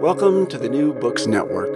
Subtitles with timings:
[0.00, 1.74] Welcome to the New Books Network.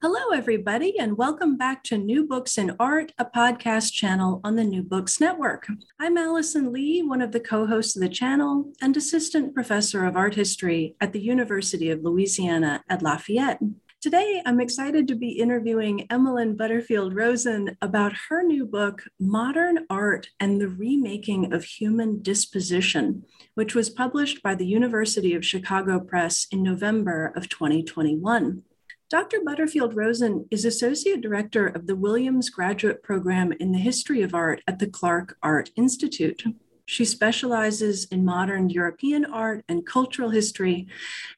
[0.00, 4.62] Hello, everybody, and welcome back to New Books in Art, a podcast channel on the
[4.62, 5.66] New Books Network.
[5.98, 10.16] I'm Allison Lee, one of the co hosts of the channel and assistant professor of
[10.16, 13.58] art history at the University of Louisiana at Lafayette.
[14.06, 20.28] Today, I'm excited to be interviewing Emmelyn Butterfield Rosen about her new book, Modern Art
[20.38, 26.46] and the Remaking of Human Disposition, which was published by the University of Chicago Press
[26.52, 28.62] in November of 2021.
[29.10, 29.38] Dr.
[29.44, 34.62] Butterfield Rosen is Associate Director of the Williams Graduate Program in the History of Art
[34.68, 36.44] at the Clark Art Institute.
[36.86, 40.86] She specializes in modern European art and cultural history,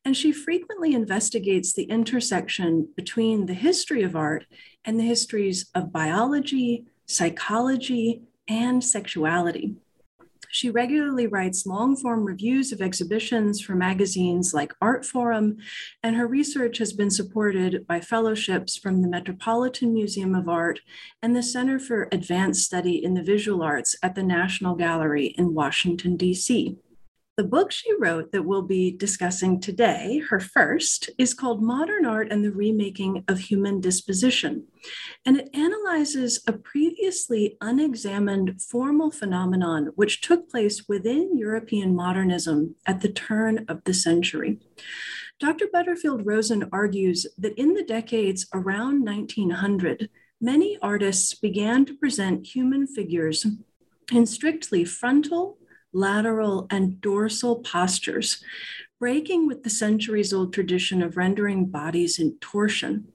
[0.04, 4.44] and she frequently investigates the intersection between the history of art
[4.84, 9.76] and the histories of biology, psychology, and sexuality.
[10.50, 15.58] She regularly writes long form reviews of exhibitions for magazines like Artforum,
[16.02, 20.80] and her research has been supported by fellowships from the Metropolitan Museum of Art
[21.22, 25.54] and the Center for Advanced Study in the Visual Arts at the National Gallery in
[25.54, 26.76] Washington, D.C.
[27.38, 32.32] The book she wrote that we'll be discussing today, her first, is called Modern Art
[32.32, 34.66] and the Remaking of Human Disposition.
[35.24, 43.02] And it analyzes a previously unexamined formal phenomenon which took place within European modernism at
[43.02, 44.58] the turn of the century.
[45.38, 45.66] Dr.
[45.72, 50.10] Butterfield Rosen argues that in the decades around 1900,
[50.40, 53.46] many artists began to present human figures
[54.10, 55.56] in strictly frontal,
[55.92, 58.42] lateral, and dorsal postures,
[58.98, 63.08] breaking with the centuries old tradition of rendering bodies in torsion.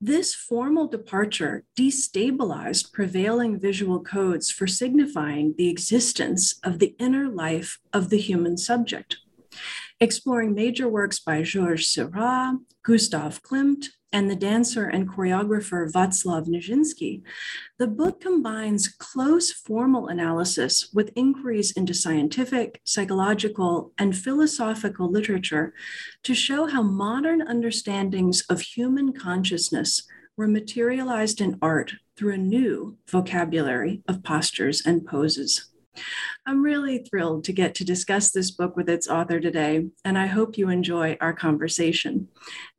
[0.00, 7.78] This formal departure destabilized prevailing visual codes for signifying the existence of the inner life
[7.92, 9.16] of the human subject.
[9.98, 17.22] Exploring major works by Georges Seurat, Gustav Klimt, and the dancer and choreographer Václav Nijinsky,
[17.78, 25.72] the book combines close formal analysis with inquiries into scientific, psychological, and philosophical literature
[26.24, 32.98] to show how modern understandings of human consciousness were materialized in art through a new
[33.08, 35.70] vocabulary of postures and poses.
[36.46, 40.26] I'm really thrilled to get to discuss this book with its author today, and I
[40.26, 42.28] hope you enjoy our conversation.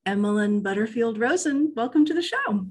[0.08, 2.68] Emmelyn Butterfield Rosen, welcome to the show.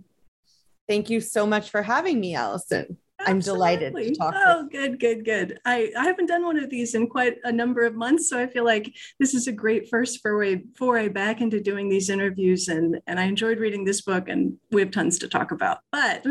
[0.88, 2.98] Thank you so much for having me, Allison.
[3.26, 4.34] I'm delighted to talk.
[4.36, 5.58] Oh, good, good, good.
[5.64, 8.46] I, I haven't done one of these in quite a number of months, so I
[8.46, 12.68] feel like this is a great first foray, foray back into doing these interviews.
[12.68, 15.78] And, and I enjoyed reading this book, and we have tons to talk about.
[15.92, 16.24] But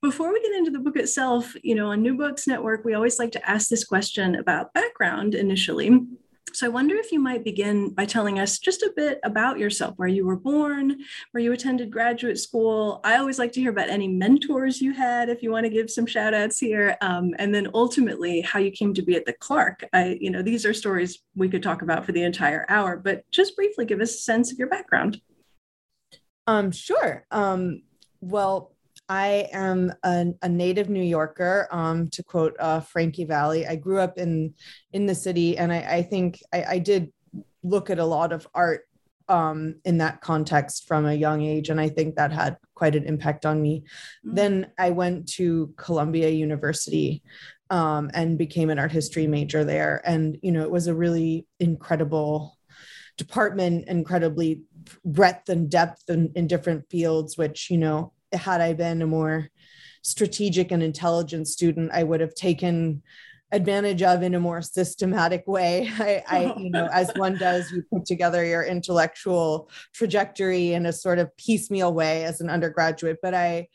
[0.00, 3.18] before we get into the book itself, you know, on New Books Network, we always
[3.18, 6.00] like to ask this question about background initially.
[6.54, 9.94] So I wonder if you might begin by telling us just a bit about yourself,
[9.96, 10.98] where you were born,
[11.30, 13.00] where you attended graduate school.
[13.04, 15.90] I always like to hear about any mentors you had, if you want to give
[15.90, 19.32] some shout outs here, um, and then ultimately how you came to be at the
[19.32, 19.84] Clark.
[19.92, 23.24] I, you know, these are stories we could talk about for the entire hour, but
[23.30, 25.20] just briefly give us a sense of your background.
[26.46, 27.24] Um, sure.
[27.30, 27.82] Um,
[28.20, 28.71] well,
[29.08, 31.68] I am a, a native New Yorker.
[31.70, 34.54] Um, to quote uh, Frankie Valli, I grew up in
[34.92, 37.12] in the city, and I, I think I, I, did
[37.62, 38.86] look at a lot of art
[39.28, 41.70] um, in that context from a young age.
[41.70, 43.84] And I think that had quite an impact on me.
[44.26, 44.34] Mm-hmm.
[44.34, 47.22] Then I went to Columbia University
[47.70, 50.02] um, and became an art history major there.
[50.04, 52.58] And, you know, it was a really incredible
[53.16, 54.62] department, incredibly
[55.04, 59.48] breadth and depth in, in different fields, which, you know, had I been a more
[60.02, 63.02] strategic and intelligent student, I would have taken
[63.52, 65.90] advantage of in a more systematic way.
[65.98, 70.92] I, I, you know, as one does, you put together your intellectual trajectory in a
[70.92, 73.18] sort of piecemeal way as an undergraduate.
[73.22, 73.68] But I,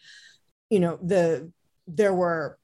[0.69, 1.51] you know, the
[1.87, 2.57] there were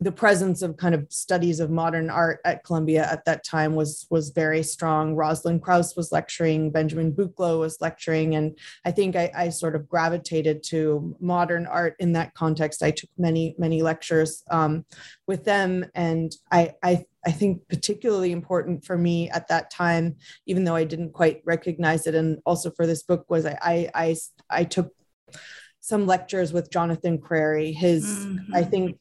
[0.00, 4.06] the presence of kind of studies of modern art at Columbia at that time was
[4.10, 5.16] was very strong.
[5.16, 9.88] Rosalind Krauss was lecturing, Benjamin Buchloh was lecturing, and I think I, I, sort of
[9.88, 12.82] gravitated to modern art in that context.
[12.82, 14.84] I took many many lectures um,
[15.26, 20.16] with them, and I, I I think particularly important for me at that time,
[20.46, 23.90] even though I didn't quite recognize it, and also for this book was I I
[23.94, 24.16] I,
[24.48, 24.92] I took
[25.80, 27.72] some lectures with Jonathan Crary.
[27.72, 28.54] His mm-hmm.
[28.54, 28.96] I think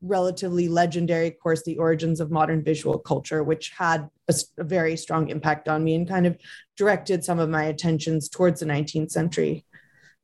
[0.00, 5.28] relatively legendary course, The Origins of Modern Visual Culture, which had a, a, very strong
[5.28, 6.36] impact on me and kind of
[6.76, 9.64] directed some of my attentions towards the 19th century.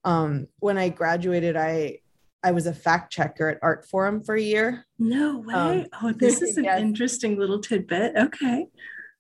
[0.05, 1.99] Um, when I graduated, I
[2.45, 4.85] I was a fact checker at Art Forum for a year.
[4.99, 5.55] No way.
[5.55, 6.81] Um, oh, this is an yes.
[6.81, 8.17] interesting little tidbit.
[8.17, 8.67] Okay.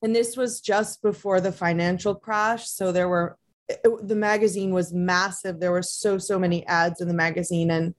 [0.02, 2.69] And this was just before the financial crash.
[2.69, 3.38] So there were
[3.69, 5.61] it, the magazine was massive.
[5.61, 7.94] There were so so many ads in the magazine, and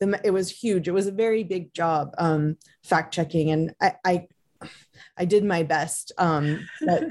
[0.00, 0.88] the, it was huge.
[0.88, 4.26] It was a very big job, um, fact checking, and I, I,
[5.16, 6.12] I did my best.
[6.18, 7.04] Um, but,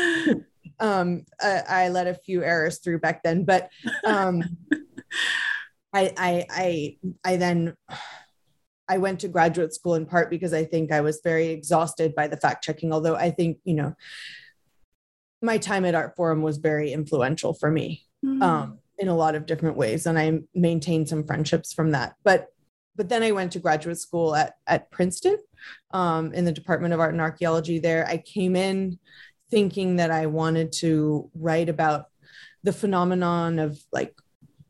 [0.80, 3.70] um, I, I, let a few errors through back then, but
[4.04, 4.42] um,
[5.92, 7.76] I, I, I, I then.
[8.88, 12.28] I went to graduate school in part because I think I was very exhausted by
[12.28, 12.92] the fact checking.
[12.92, 13.96] Although I think, you know,
[15.42, 18.42] my time at Art Forum was very influential for me mm-hmm.
[18.42, 22.14] um, in a lot of different ways, and I maintained some friendships from that.
[22.24, 22.48] But
[22.96, 25.38] but then I went to graduate school at at Princeton
[25.92, 27.78] um, in the Department of Art and Archaeology.
[27.78, 28.98] There, I came in
[29.50, 32.06] thinking that I wanted to write about
[32.64, 34.14] the phenomenon of like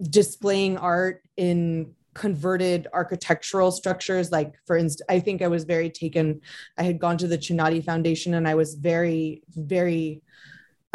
[0.02, 6.40] displaying art in converted architectural structures like for instance i think i was very taken
[6.78, 10.22] i had gone to the chinati foundation and i was very very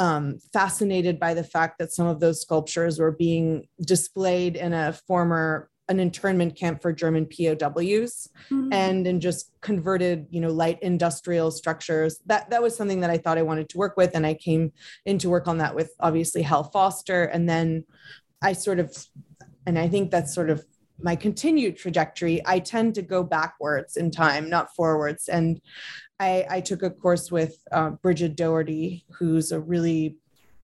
[0.01, 4.93] um, fascinated by the fact that some of those sculptures were being displayed in a
[4.93, 8.69] former an internment camp for German POWs mm-hmm.
[8.71, 12.19] and in just converted, you know, light industrial structures.
[12.25, 14.15] That that was something that I thought I wanted to work with.
[14.15, 14.71] And I came
[15.05, 17.25] into work on that with obviously Hal Foster.
[17.25, 17.83] And then
[18.41, 18.97] I sort of,
[19.67, 20.65] and I think that's sort of
[20.99, 22.41] my continued trajectory.
[22.45, 25.27] I tend to go backwards in time, not forwards.
[25.27, 25.61] And
[26.21, 30.17] I, I took a course with uh, Brigid Doherty, who's a really,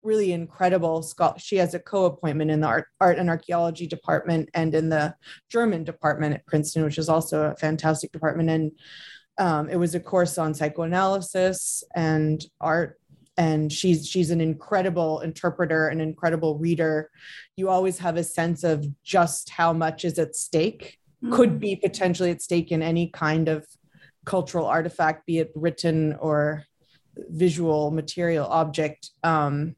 [0.02, 1.38] really incredible scholar.
[1.40, 5.14] She has a co-appointment in the art, art and archaeology department and in the
[5.50, 8.50] German department at Princeton, which is also a fantastic department.
[8.50, 8.72] And
[9.38, 12.98] um, it was a course on psychoanalysis and art
[13.38, 17.10] and she's she's an incredible interpreter an incredible reader
[17.56, 21.34] you always have a sense of just how much is at stake mm-hmm.
[21.34, 23.66] could be potentially at stake in any kind of
[24.26, 26.64] cultural artifact, be it written or
[27.16, 29.10] visual material object.
[29.24, 29.76] Um,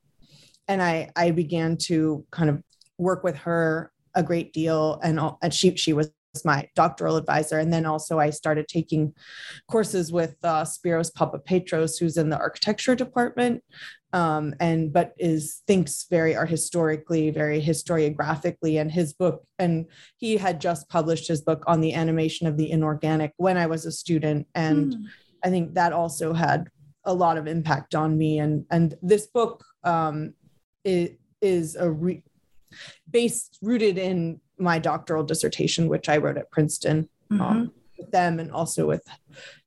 [0.68, 2.62] and I, I began to kind of
[2.97, 6.12] work with her a great deal, and, and she, she was
[6.45, 7.59] my doctoral advisor.
[7.59, 9.14] And then also I started taking
[9.69, 13.64] courses with uh, Spyros Papapetros, who's in the architecture department,
[14.13, 18.79] um, and but is thinks very art historically, very historiographically.
[18.79, 22.71] And his book, and he had just published his book on the animation of the
[22.71, 25.03] inorganic when I was a student, and mm.
[25.43, 26.69] I think that also had
[27.03, 28.39] a lot of impact on me.
[28.39, 30.35] And and this book um,
[30.83, 32.23] it is a re-
[33.09, 37.09] based rooted in my doctoral dissertation, which I wrote at Princeton.
[37.31, 37.41] Mm-hmm.
[37.41, 39.06] Um, with them and also with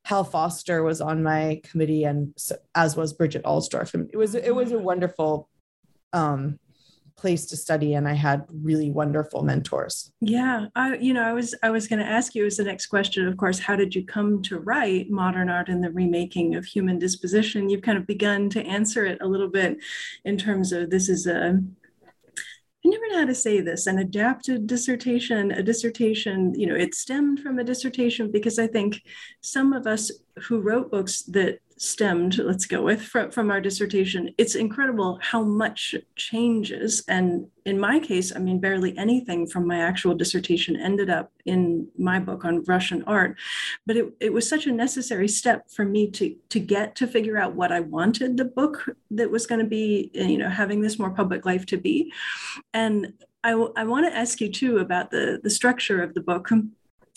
[0.04, 3.94] Hal Foster was on my committee and so, as was Bridget Alsdorf.
[3.94, 5.48] And it was it was a wonderful
[6.12, 6.58] um,
[7.16, 10.12] place to study and I had really wonderful mentors.
[10.20, 12.86] Yeah, I you know, I was I was going to ask you as the next
[12.86, 16.64] question of course, how did you come to write modern art and the remaking of
[16.64, 17.68] human disposition?
[17.68, 19.78] You've kind of begun to answer it a little bit
[20.24, 21.60] in terms of this is a
[22.86, 26.94] I never know how to say this, an adapted dissertation, a dissertation, you know, it
[26.94, 29.02] stemmed from a dissertation because I think
[29.40, 30.12] some of us
[30.44, 34.34] who wrote books that stemmed let's go with from, from our dissertation.
[34.38, 39.80] It's incredible how much changes and in my case i mean barely anything from my
[39.80, 43.36] actual dissertation ended up in my book on russian art
[43.86, 47.36] but it, it was such a necessary step for me to to get to figure
[47.36, 50.80] out what i wanted the book that was going to be eh, you know having
[50.80, 52.12] this more public life to be.
[52.72, 53.12] And
[53.44, 56.50] I, I want to ask you too about the the structure of the book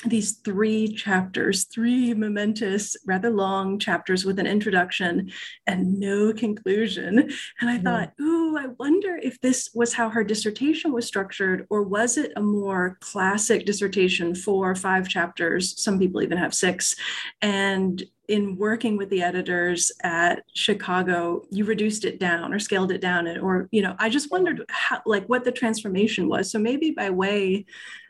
[0.05, 5.29] these three chapters, three momentous, rather long chapters with an introduction
[5.67, 7.19] and no conclusion.
[7.59, 7.83] And I mm-hmm.
[7.83, 12.31] thought, ooh, I wonder if this was how her dissertation was structured, or was it
[12.37, 15.81] a more classic dissertation, four or five chapters?
[15.81, 16.95] Some people even have six.
[17.41, 23.01] And in working with the editors at Chicago, you reduced it down or scaled it
[23.01, 26.51] down, or you know, I just wondered how, like, what the transformation was.
[26.51, 27.65] So maybe by way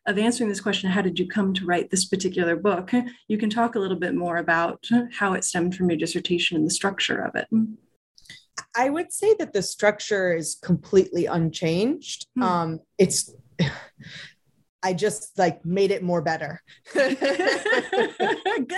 [0.10, 2.92] of answering this question, how did you come to write this particular book?
[3.28, 6.66] You can talk a little bit more about how it stemmed from your dissertation and
[6.66, 7.48] the structure of it.
[8.76, 12.28] I would say that the structure is completely unchanged.
[12.36, 12.44] Hmm.
[12.44, 13.34] Um, it's
[14.82, 16.62] I just like made it more better.
[16.94, 17.22] Good.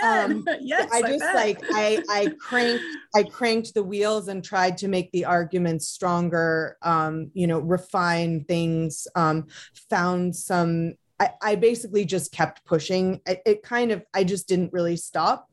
[0.02, 0.90] Um, yes.
[0.92, 2.84] I just I like I I cranked
[3.14, 6.76] I cranked the wheels and tried to make the arguments stronger.
[6.82, 9.06] Um, you know, refine things.
[9.14, 9.46] Um,
[9.90, 10.94] found some.
[11.22, 13.20] I, I basically just kept pushing.
[13.26, 15.48] It, it kind of I just didn't really stop.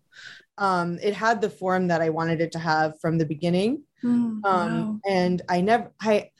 [0.57, 3.83] Um, it had the form that I wanted it to have from the beginning.
[4.03, 4.99] Mm, um, wow.
[5.07, 6.31] and I never I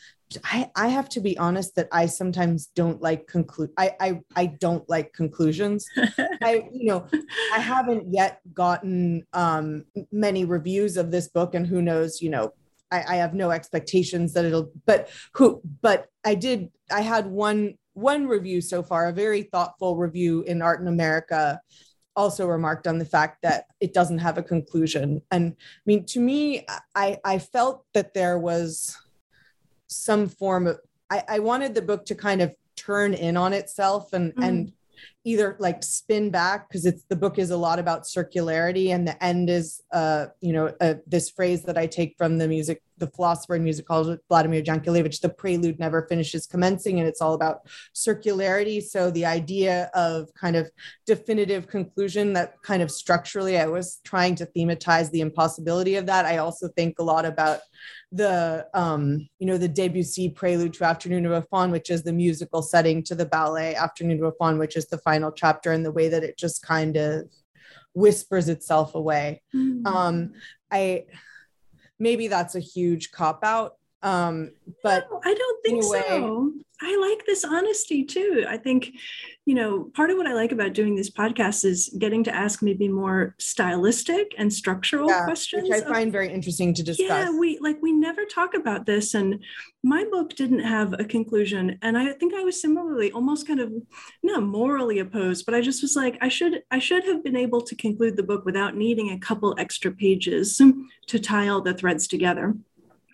[0.44, 4.46] I, I have to be honest that I sometimes don't like conclude I, I I
[4.48, 5.86] don't like conclusions.
[6.42, 7.08] I you know
[7.54, 12.54] I haven't yet gotten um many reviews of this book and who knows you know
[12.92, 17.76] I, I have no expectations that it'll but who but I did I had one
[17.94, 21.60] one review so far a very thoughtful review in Art in America
[22.16, 26.20] also remarked on the fact that it doesn't have a conclusion and I mean to
[26.20, 26.66] me
[26.96, 28.98] I I felt that there was
[29.88, 30.80] some form of
[31.10, 34.44] I, I wanted the book to kind of turn in on itself and mm.
[34.46, 34.74] and
[35.26, 39.24] either like spin back because it's the book is a lot about circularity and the
[39.24, 43.08] end is uh you know uh, this phrase that i take from the music the
[43.08, 48.82] philosopher and musicologist vladimir jankélévitch the prelude never finishes commencing and it's all about circularity.
[48.82, 50.70] So the idea of kind of
[51.06, 56.26] definitive conclusion that kind of structurally i was trying to thematize the impossibility of that.
[56.26, 57.60] I also think a lot about
[58.12, 62.14] the um, you know the Debussy prelude to Afternoon of a Faun, which is the
[62.14, 65.84] musical setting to the ballet Afternoon of a Faun, which is the final chapter, and
[65.84, 67.28] the way that it just kind of
[67.96, 69.42] whispers itself away.
[69.56, 69.88] Mm-hmm.
[69.88, 70.34] Um,
[70.72, 71.06] I
[71.98, 74.52] maybe that's a huge cop out, um,
[74.84, 76.54] but no, I don't think anyway, so.
[76.82, 78.46] I like this honesty too.
[78.48, 78.92] I think,
[79.46, 82.62] you know, part of what I like about doing this podcast is getting to ask
[82.62, 85.64] maybe more stylistic and structural yeah, questions.
[85.68, 87.08] Which I find of, very interesting to discuss.
[87.10, 89.14] Yeah, we like we never talk about this.
[89.14, 89.44] And
[89.84, 91.78] my book didn't have a conclusion.
[91.82, 93.74] And I think I was similarly almost kind of
[94.24, 97.60] not morally opposed, but I just was like, I should I should have been able
[97.62, 100.62] to conclude the book without needing a couple extra pages
[101.08, 102.56] to tie all the threads together.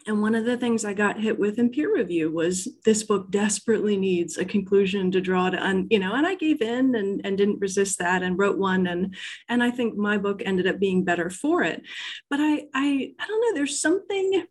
[0.08, 3.32] And one of the things I got hit with in peer review was this book
[3.32, 7.22] desperately needs a conclusion to draw to, un, you know, and I gave in and,
[7.24, 8.86] and didn't resist that and wrote one.
[8.86, 9.16] And,
[9.50, 11.82] and I think my book ended up being better for it.
[12.30, 14.46] But I, I, I don't know, there's something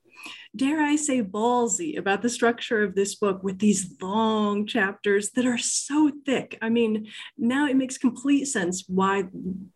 [0.57, 5.47] dare I say, ballsy about the structure of this book with these long chapters that
[5.47, 6.59] are so thick.
[6.63, 9.25] I mean, now it makes complete sense why,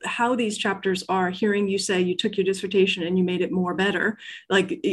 [0.05, 1.31] how these chapters are.
[1.31, 4.85] Hearing you say you took your dissertation and you made it more better, like,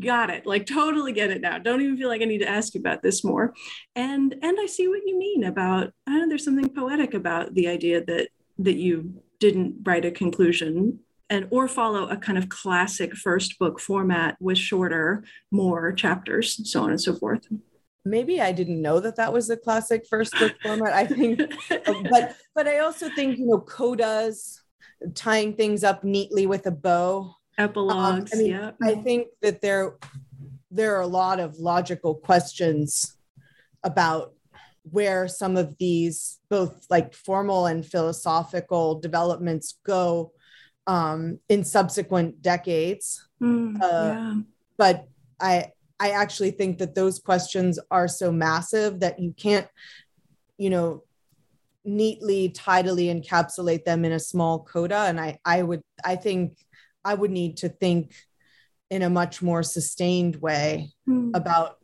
[0.00, 1.58] got it, like, totally get it now.
[1.58, 3.54] Don't even feel like I need to ask you about this more.
[3.94, 5.92] And and I see what you mean about.
[6.06, 11.00] I know there's something poetic about the idea that that you didn't write a conclusion
[11.34, 16.82] and or follow a kind of classic first book format with shorter more chapters so
[16.82, 17.46] on and so forth.
[18.06, 21.40] Maybe i didn't know that that was the classic first book format i think
[22.10, 24.58] but but i also think you know codas
[25.14, 27.34] tying things up neatly with a bow.
[27.58, 28.70] Epilogues um, I mean, yeah.
[28.82, 29.96] I think that there
[30.70, 33.16] there are a lot of logical questions
[33.84, 34.32] about
[34.90, 40.32] where some of these both like formal and philosophical developments go
[40.86, 43.26] um, in subsequent decades.
[43.42, 44.34] Mm, uh, yeah.
[44.76, 45.08] But
[45.40, 49.68] I I actually think that those questions are so massive that you can't,
[50.58, 51.04] you know,
[51.84, 55.04] neatly, tidily encapsulate them in a small coda.
[55.08, 56.58] And I I would I think
[57.04, 58.12] I would need to think
[58.90, 61.30] in a much more sustained way mm.
[61.34, 61.78] about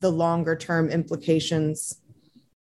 [0.00, 2.00] the longer term implications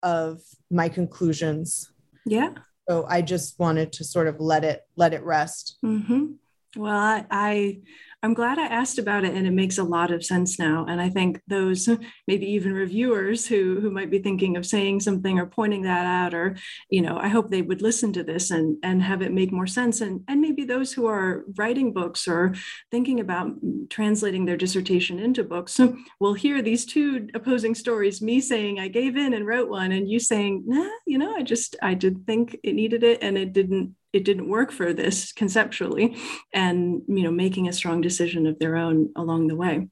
[0.01, 1.91] of my conclusions.
[2.25, 2.53] Yeah
[2.89, 6.33] so i just wanted to sort of let it let it rest mm-hmm.
[6.75, 7.79] Well, I, I
[8.23, 10.85] I'm glad I asked about it, and it makes a lot of sense now.
[10.87, 11.87] And I think those
[12.27, 16.33] maybe even reviewers who who might be thinking of saying something or pointing that out,
[16.33, 16.57] or
[16.89, 19.67] you know, I hope they would listen to this and and have it make more
[19.67, 20.01] sense.
[20.01, 22.55] And and maybe those who are writing books or
[22.89, 23.51] thinking about
[23.89, 25.79] translating their dissertation into books
[26.19, 30.09] will hear these two opposing stories: me saying I gave in and wrote one, and
[30.09, 33.53] you saying, Nah, you know, I just I did think it needed it, and it
[33.53, 36.17] didn't it didn't work for this conceptually
[36.53, 39.87] and you know making a strong decision of their own along the way.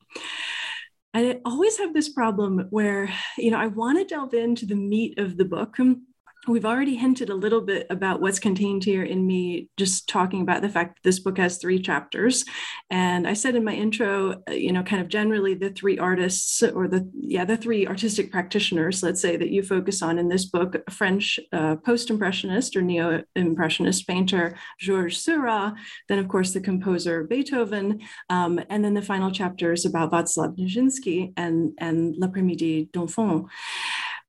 [1.13, 5.17] I always have this problem where you know i want to delve into the meat
[5.17, 5.77] of the book
[6.48, 10.62] we've already hinted a little bit about what's contained here in me just talking about
[10.62, 12.44] the fact that this book has three chapters.
[12.90, 16.62] And i said in my intro uh, you know kind of generally the three artists
[16.64, 20.46] or the yeah the three artistic practitioners let's say that you focus on in this
[20.46, 25.74] book french uh, post-impressionist or neo-impressionist painter georges seurat
[26.10, 28.00] then of course the composer beethoven
[28.30, 33.48] um, and then the final chapter is about václav nijinsky and and l'après-midi d'un faune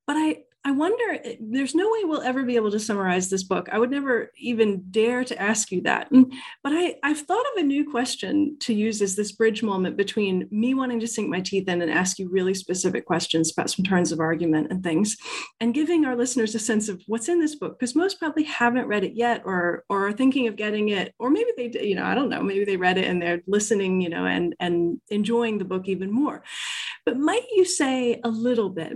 [0.07, 3.45] but I, I wonder, eh, there's no way we'll ever be able to summarize this
[3.45, 3.69] book.
[3.71, 6.11] I would never even dare to ask you that.
[6.11, 6.33] Mm,
[6.65, 10.49] but I, I've thought of a new question to use as this bridge moment between
[10.51, 13.85] me wanting to sink my teeth in and ask you really specific questions about some
[13.85, 15.17] turns of argument and things,
[15.61, 18.89] and giving our listeners a sense of what's in this book, because most probably haven't
[18.89, 22.05] read it yet or, or are thinking of getting it, or maybe they, you know,
[22.05, 25.59] I don't know, maybe they read it and they're listening, you know, and, and enjoying
[25.59, 26.43] the book even more.
[27.05, 28.93] But might you say a little bit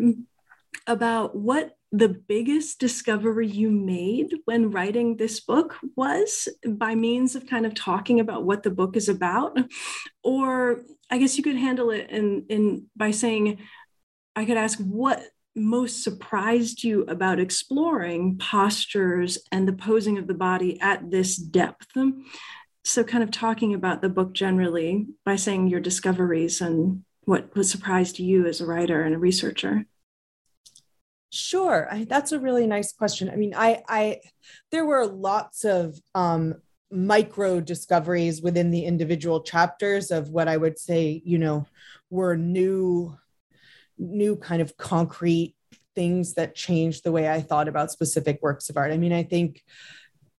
[0.86, 7.46] about what the biggest discovery you made when writing this book was by means of
[7.46, 9.58] kind of talking about what the book is about?
[10.22, 13.58] Or i guess you could handle it in, in by saying
[14.36, 15.24] i could ask what
[15.56, 21.88] most surprised you about exploring postures and the posing of the body at this depth?
[22.84, 27.70] So kind of talking about the book generally by saying your discoveries and what was
[27.70, 29.84] surprised you as a writer and a researcher
[31.30, 33.30] Sure, I, that's a really nice question.
[33.30, 34.20] I mean, I, I,
[34.72, 36.56] there were lots of um,
[36.90, 41.66] micro discoveries within the individual chapters of what I would say, you know,
[42.10, 43.16] were new,
[43.96, 45.54] new kind of concrete
[45.94, 48.90] things that changed the way I thought about specific works of art.
[48.90, 49.62] I mean, I think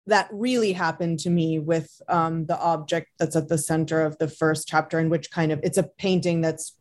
[0.06, 4.28] that really happened to me with um, the object that's at the center of the
[4.28, 6.76] first chapter, in which kind of it's a painting that's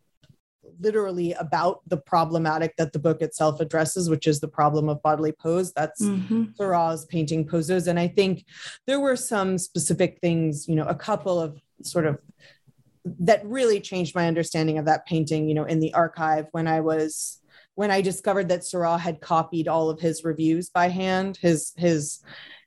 [0.80, 5.32] literally about the problematic that the book itself addresses, which is the problem of bodily
[5.32, 5.71] pose.
[5.74, 6.45] That's mm-hmm.
[6.56, 7.88] Seurat's painting poses.
[7.88, 8.45] And I think
[8.88, 12.19] there were some specific things, you know, a couple of sort of
[13.19, 16.82] that really changed my understanding of that painting, you know, in the archive when I
[16.82, 17.39] was
[17.76, 22.19] when I discovered that Seurat had copied all of his reviews by hand, his his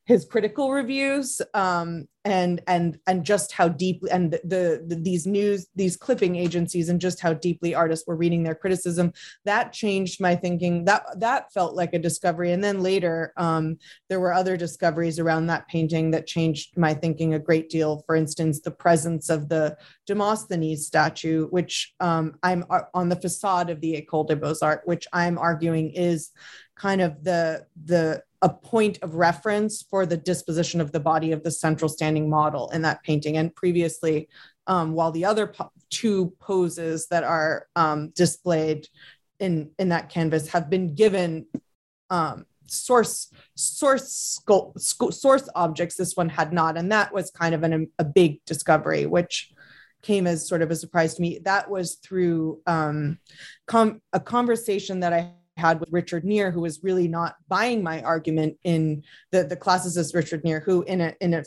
[0.06, 5.66] his critical reviews um, and and and just how deeply and the, the, these news
[5.74, 9.12] these clipping agencies and just how deeply artists were reading their criticism
[9.44, 10.84] that changed my thinking.
[10.84, 12.52] That that felt like a discovery.
[12.52, 17.34] And then later um, there were other discoveries around that painting that changed my thinking
[17.34, 18.02] a great deal.
[18.06, 23.70] For instance the presence of the demosthenes statue which um, i'm uh, on the facade
[23.70, 26.30] of the école des beaux-arts which i'm arguing is
[26.76, 31.42] kind of the the a point of reference for the disposition of the body of
[31.42, 33.38] the central standing model in that painting.
[33.38, 34.28] And previously,
[34.66, 38.86] um, while the other po- two poses that are um, displayed
[39.40, 41.46] in in that canvas have been given
[42.10, 44.78] um, source source sculpt,
[45.14, 49.06] source objects, this one had not, and that was kind of an, a big discovery,
[49.06, 49.52] which
[50.02, 51.40] came as sort of a surprise to me.
[51.44, 53.18] That was through um,
[53.66, 58.02] com- a conversation that I had with Richard Neer, who was really not buying my
[58.02, 61.44] argument in the, the classicist Richard Neer, who in a, in a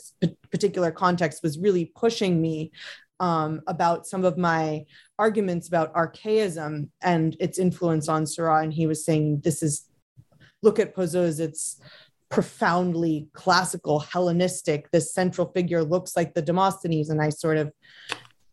[0.50, 2.72] particular context was really pushing me
[3.20, 4.86] um, about some of my
[5.18, 8.64] arguments about archaism and its influence on Seurat.
[8.64, 9.88] And he was saying, this is,
[10.62, 11.80] look at Poseuses, it's
[12.30, 14.90] profoundly classical, Hellenistic.
[14.90, 17.10] This central figure looks like the Demosthenes.
[17.10, 17.72] And I sort of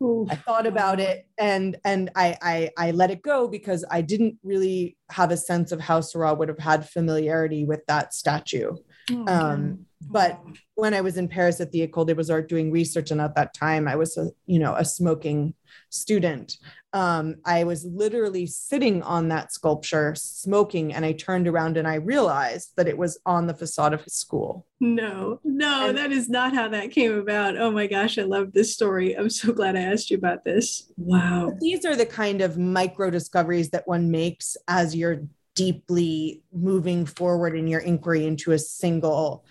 [0.06, 0.28] Ooh.
[0.30, 4.38] I thought about it and and I, I I let it go because I didn't
[4.44, 8.76] really have a sense of how Seurat would have had familiarity with that statue.
[9.12, 10.40] Oh, um, but
[10.76, 13.54] when I was in Paris at the École des Beaux-Arts doing research, and at that
[13.54, 15.54] time I was a you know a smoking
[15.90, 16.58] student,
[16.94, 21.96] um, I was literally sitting on that sculpture smoking, and I turned around and I
[21.96, 24.66] realized that it was on the facade of his school.
[24.80, 27.58] No, no, and, that is not how that came about.
[27.58, 29.14] Oh my gosh, I love this story.
[29.14, 30.92] I'm so glad I asked you about this.
[30.98, 31.54] Wow.
[31.60, 35.24] These are the kind of micro discoveries that one makes as you're
[35.56, 39.46] deeply moving forward in your inquiry into a single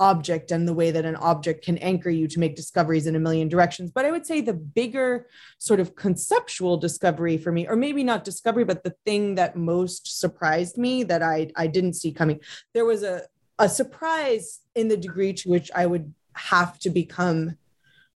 [0.00, 3.20] object and the way that an object can anchor you to make discoveries in a
[3.20, 3.90] million directions.
[3.90, 5.26] But I would say the bigger
[5.58, 10.18] sort of conceptual discovery for me, or maybe not discovery, but the thing that most
[10.18, 12.40] surprised me that I, I didn't see coming,
[12.72, 13.22] there was a,
[13.58, 17.58] a surprise in the degree to which I would have to become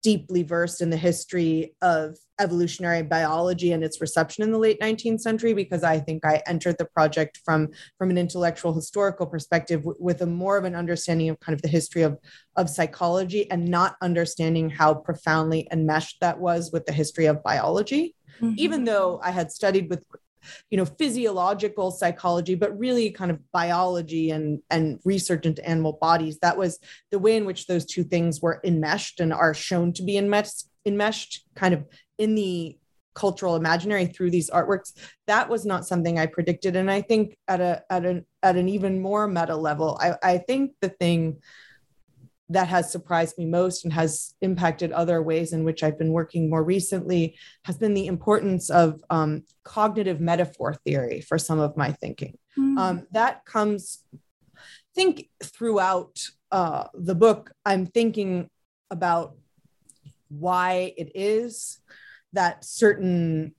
[0.05, 5.21] deeply versed in the history of evolutionary biology and its reception in the late 19th
[5.21, 9.97] century because i think i entered the project from from an intellectual historical perspective w-
[9.99, 12.19] with a more of an understanding of kind of the history of
[12.57, 18.15] of psychology and not understanding how profoundly enmeshed that was with the history of biology
[18.41, 18.55] mm-hmm.
[18.59, 20.05] even though i had studied with
[20.71, 26.39] you know physiological psychology but really kind of biology and and research into animal bodies.
[26.41, 26.79] That was
[27.11, 30.67] the way in which those two things were enmeshed and are shown to be enmeshed
[30.87, 31.85] enmeshed kind of
[32.19, 32.79] in the
[33.15, 34.93] cultural imaginary through these artworks.
[35.29, 36.77] That was not something i predicted.
[36.77, 40.39] And i think at a at an at an even more meta level i i
[40.39, 41.39] think the thing
[42.51, 46.51] that has surprised me most and has impacted other ways in which I've been working
[46.51, 51.93] more recently has been the importance of um, cognitive metaphor theory for some of my
[51.93, 52.37] thinking.
[52.59, 52.79] Mm.
[52.79, 54.59] Um, that comes, I
[54.95, 56.21] think, throughout
[56.53, 58.51] uh, the book, I'm thinking
[58.91, 59.37] about
[60.29, 61.81] why it is
[62.35, 63.55] that certain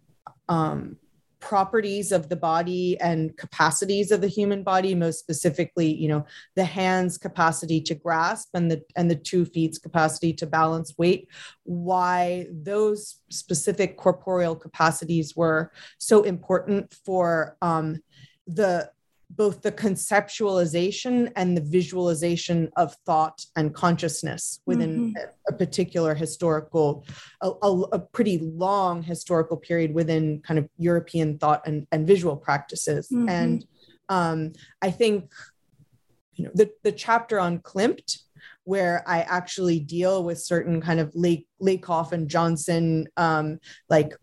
[0.47, 0.97] um,
[1.45, 6.65] properties of the body and capacities of the human body most specifically you know the
[6.65, 11.29] hands capacity to grasp and the and the two feet's capacity to balance weight
[11.61, 18.01] why those specific corporeal capacities were so important for um,
[18.47, 18.89] the
[19.29, 25.17] both the conceptualization and the visualization of thought and consciousness within mm-hmm.
[25.17, 27.05] a, a, particular historical
[27.41, 32.35] a, a, a, pretty long historical period within kind of european thought and, and visual
[32.35, 33.29] practices mm-hmm.
[33.29, 33.65] and
[34.09, 35.31] um, i think
[36.35, 38.19] you know the, the chapter on klimt
[38.65, 43.59] where I actually deal with certain kind of Lake Lakoff and Johnson um,
[43.89, 44.13] like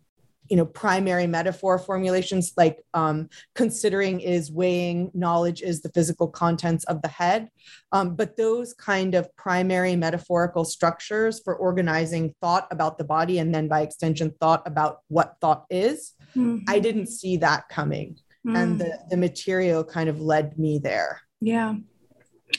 [0.52, 6.84] you know primary metaphor formulations like um, considering is weighing knowledge is the physical contents
[6.84, 7.48] of the head.
[7.90, 13.54] Um, but those kind of primary metaphorical structures for organizing thought about the body and
[13.54, 16.58] then by extension thought about what thought is mm-hmm.
[16.68, 18.18] i didn't see that coming.
[18.46, 18.58] Mm.
[18.58, 21.22] and the, the material kind of led me there.
[21.40, 21.76] Yeah.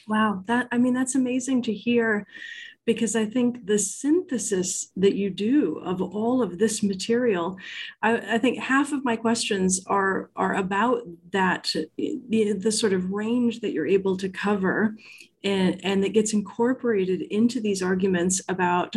[0.07, 0.43] Wow.
[0.47, 2.25] That i mean that's amazing to hear
[2.85, 7.57] because I think the synthesis that you do of all of this material,
[8.01, 13.11] I, I think half of my questions are, are about that, the, the sort of
[13.11, 14.95] range that you're able to cover
[15.43, 18.95] and, and that gets incorporated into these arguments about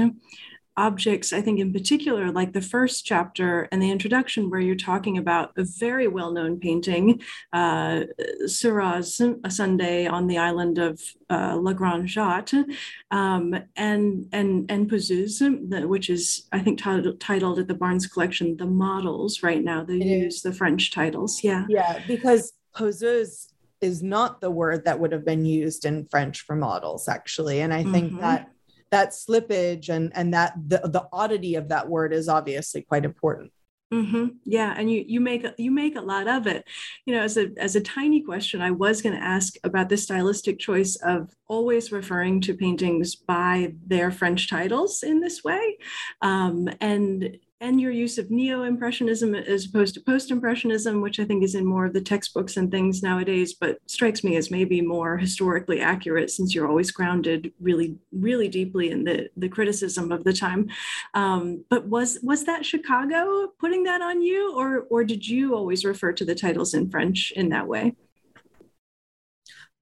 [0.76, 5.16] objects, I think in particular, like the first chapter and the introduction, where you're talking
[5.18, 8.02] about a very well known painting, uh,
[8.46, 12.64] Seurat's A Sunday on the island of uh, La Grande Jatte,
[13.10, 18.56] um, and, and, and Poseuses, which is, I think, titled, titled at the Barnes Collection,
[18.56, 19.84] The Models right now.
[19.84, 20.42] They it use is.
[20.42, 21.42] the French titles.
[21.42, 21.64] Yeah.
[21.68, 26.56] Yeah, because Poseuses is not the word that would have been used in French for
[26.56, 27.60] models, actually.
[27.60, 28.20] And I think mm-hmm.
[28.20, 28.50] that
[28.90, 33.52] that slippage and and that the, the oddity of that word is obviously quite important
[33.94, 34.26] Mm-hmm.
[34.44, 36.64] Yeah, and you you make you make a lot of it.
[37.04, 39.96] You know, as a as a tiny question, I was going to ask about the
[39.96, 45.78] stylistic choice of always referring to paintings by their French titles in this way,
[46.20, 51.54] um, and and your use of neo-impressionism as opposed to post-impressionism which i think is
[51.54, 55.80] in more of the textbooks and things nowadays but strikes me as maybe more historically
[55.80, 60.68] accurate since you're always grounded really really deeply in the the criticism of the time.
[61.14, 65.84] Um, but was was that chicago putting that on you or or did you always
[65.84, 67.94] refer to the titles in french in that way?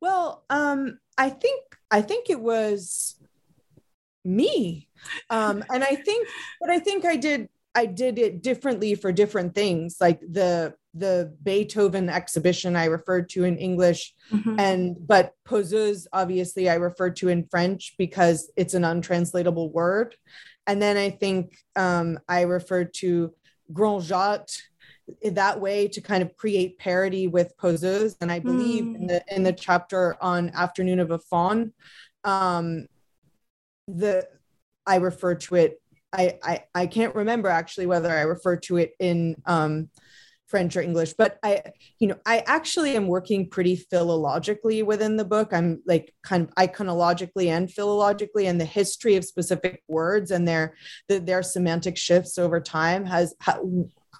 [0.00, 3.16] Well um, i think i think it was
[4.24, 4.88] me.
[5.28, 6.28] Um, and i think
[6.60, 11.34] but i think i did I did it differently for different things, like the the
[11.42, 14.58] Beethoven exhibition I referred to in English, mm-hmm.
[14.60, 20.14] and but poseuse obviously I referred to in French because it's an untranslatable word,
[20.66, 23.34] and then I think um, I referred to
[23.72, 24.56] Grand Jatte
[25.22, 28.94] that way to kind of create parity with poseuse, and I believe mm.
[28.94, 31.72] in the in the chapter on Afternoon of a Faun,
[32.22, 32.86] um,
[33.88, 34.28] the
[34.86, 35.80] I refer to it
[36.14, 39.90] I, I, I can't remember actually whether I refer to it in um,
[40.46, 41.62] French or English, but I,
[41.98, 45.52] you know, I actually am working pretty philologically within the book.
[45.52, 50.76] I'm like kind of iconologically and philologically, and the history of specific words and their
[51.08, 53.58] the, their semantic shifts over time has ha,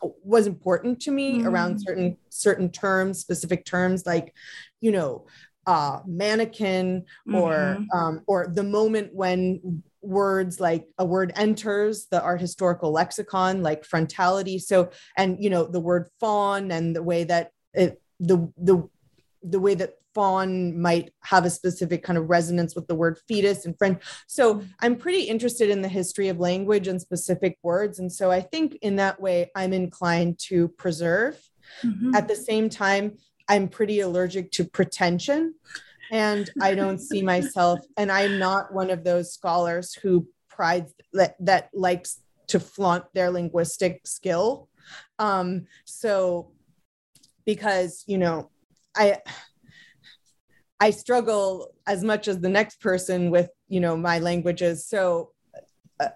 [0.03, 1.47] was important to me mm.
[1.47, 4.35] around certain certain terms, specific terms like,
[4.81, 5.27] you know,
[5.67, 7.87] uh, mannequin or Mhm.
[7.95, 13.83] um, or the moment when words like a word enters the art historical lexicon like
[13.87, 14.61] frontality.
[14.61, 18.89] So and you know the word fawn and the way that it the the
[19.43, 23.67] the way that fawn might have a specific kind of resonance with the word fetus
[23.67, 27.99] in french so i'm pretty interested in the history of language and specific words.
[27.99, 31.41] And so i think in that way i'm inclined to preserve.
[31.83, 32.15] Mhm.
[32.15, 33.17] at the same time
[33.49, 35.55] i'm pretty allergic to pretension
[36.11, 41.35] and i don't see myself and i'm not one of those scholars who prides that,
[41.41, 44.69] that likes to flaunt their linguistic skill.
[45.19, 46.53] Um so
[47.45, 48.51] because you know
[48.97, 49.19] i
[50.81, 54.87] i struggle as much as the next person with you know my languages.
[54.87, 55.33] So
[56.01, 56.09] uh,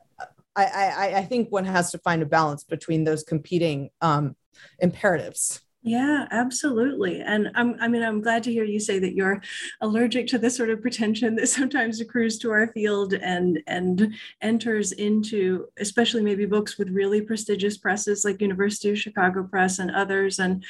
[0.55, 4.37] I, I i think one has to find a balance between those competing um
[4.81, 7.22] imperatives Yeah, absolutely.
[7.22, 9.40] And I'm, I mean, I'm glad to hear you say that you're
[9.81, 14.92] allergic to the sort of pretension that sometimes accrues to our field and and enters
[14.92, 20.38] into, especially maybe books with really prestigious presses like University of Chicago Press and others.
[20.38, 20.62] And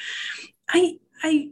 [0.69, 1.49] I, I,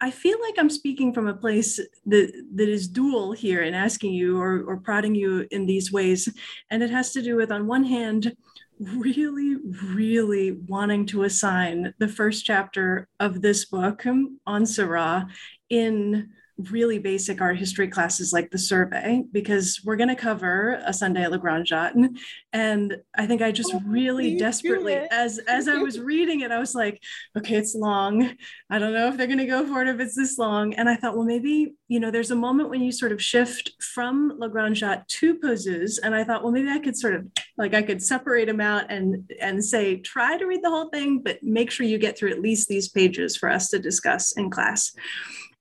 [0.00, 4.12] I feel like I'm speaking from a place that that is dual here in asking
[4.12, 6.28] you or, or prodding you in these ways.
[6.70, 8.36] And it has to do with, on one hand,
[8.80, 9.56] really,
[9.92, 15.26] really wanting to assign the first chapter of this book um, on Seurat
[15.68, 16.30] in
[16.70, 21.22] really basic art history classes like the survey, because we're going to cover a Sunday
[21.22, 22.16] at Le Grand Jatte.
[22.52, 26.58] And I think I just Oh, really desperately, as as I was reading it, I
[26.58, 27.00] was like,
[27.38, 28.36] okay, it's long.
[28.68, 30.74] I don't know if they're going to go for it if it's this long.
[30.74, 33.70] And I thought, well, maybe, you know, there's a moment when you sort of shift
[33.80, 35.98] from Le Grand Jatte to Poses.
[35.98, 38.90] And I thought, well, maybe I could sort of like I could separate them out
[38.90, 42.32] and and say, try to read the whole thing, but make sure you get through
[42.32, 44.92] at least these pages for us to discuss in class.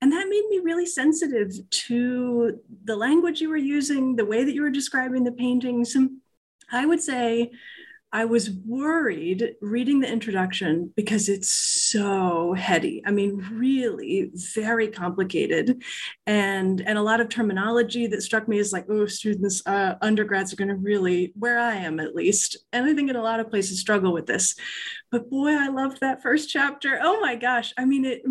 [0.01, 4.53] And that made me really sensitive to the language you were using, the way that
[4.53, 5.95] you were describing the paintings.
[6.71, 7.51] I would say
[8.11, 13.03] I was worried reading the introduction because it's so heady.
[13.05, 15.83] I mean, really very complicated,
[16.25, 20.51] and and a lot of terminology that struck me as like, oh, students, uh, undergrads
[20.51, 23.39] are going to really, where I am at least, and I think in a lot
[23.39, 24.55] of places struggle with this.
[25.11, 26.99] But boy, I loved that first chapter.
[27.01, 27.73] Oh my gosh!
[27.77, 28.23] I mean, it.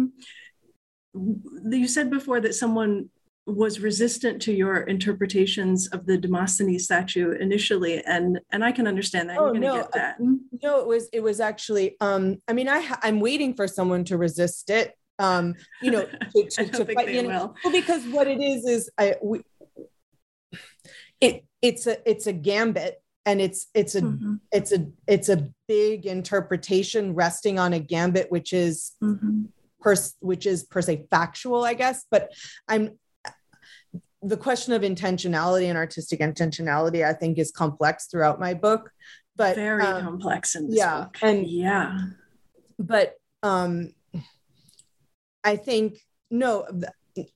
[1.15, 3.11] You said before that someone
[3.47, 9.31] was resistant to your interpretations of the Demosthenes statue initially, and and I can understand
[9.31, 9.39] that.
[9.39, 10.17] Oh, You're no, get that.
[10.21, 14.05] no it was it was actually um i mean i ha- i'm waiting for someone
[14.05, 16.05] to resist it um you know
[16.37, 17.23] to, to, to fight me.
[17.23, 17.55] will.
[17.65, 19.41] well because what it is is i we,
[21.21, 25.49] it it's a it's a gambit and it's it's a Mhm, it's a it's a
[25.69, 29.47] big interpretation resting on a gambit which is mhm.
[29.81, 32.33] Per which is per se factual i guess but
[32.69, 32.99] i'm
[34.23, 38.91] the question of intentionality and artistic intentionality i think is complex throughout my book
[39.37, 41.19] but Very um, complex in this yeah, book.
[41.23, 41.99] and- yeah.
[42.79, 43.93] but um
[45.45, 45.99] i think
[46.31, 46.67] no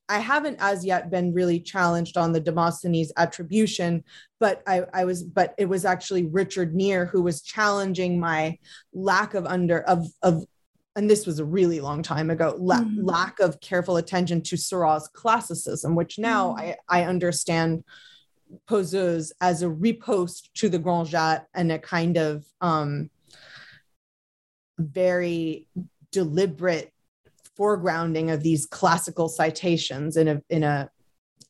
[0.09, 4.03] i haven't as yet been really challenged on the demosthenes attribution
[4.41, 8.59] but i i was but it was actually richard neer who was challenging my
[8.93, 10.45] lack of under of of
[10.97, 12.99] and this was a really long time ago la- Mhm.
[13.03, 16.59] lack of careful attention to Seurat's classicism which now Mhm.
[16.61, 17.85] i i understand
[18.67, 23.11] poseuse as a repost to the grand jatte and a kind of um
[24.79, 25.67] very
[26.11, 26.93] deliberate
[27.59, 30.91] foregrounding of these classical citations in a in a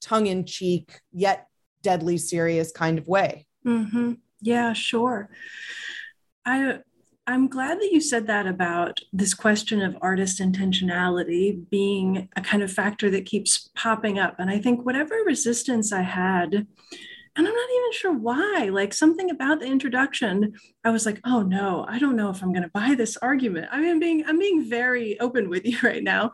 [0.00, 1.46] tongue-in-cheek yet
[1.82, 5.30] deadly serious kind of way hmm Yeah, sure.
[6.44, 6.80] I
[7.26, 12.64] I'm glad that you said that about this question of artist intentionality being a kind
[12.64, 14.36] of factor that keeps popping up.
[14.38, 16.66] And I think whatever resistance I had, and
[17.36, 20.54] I'm not even sure why, like something about the introduction,
[20.84, 23.68] I was like, oh no, I don't know if I'm gonna buy this argument.
[23.70, 26.32] I mean, I'm being I'm being very open with you right now.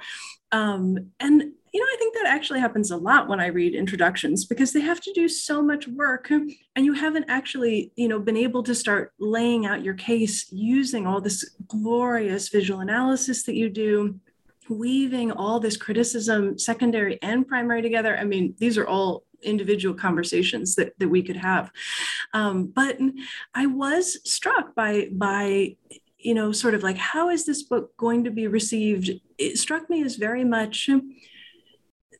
[0.52, 4.44] Um, and you know, I think that actually happens a lot when I read introductions
[4.44, 8.36] because they have to do so much work and you haven't actually, you know, been
[8.36, 13.68] able to start laying out your case using all this glorious visual analysis that you
[13.68, 14.18] do,
[14.68, 18.16] weaving all this criticism, secondary and primary together.
[18.16, 21.70] I mean, these are all individual conversations that, that we could have.
[22.32, 22.98] Um, but
[23.54, 25.76] I was struck by by
[26.18, 29.88] you know sort of like how is this book going to be received it struck
[29.88, 30.90] me as very much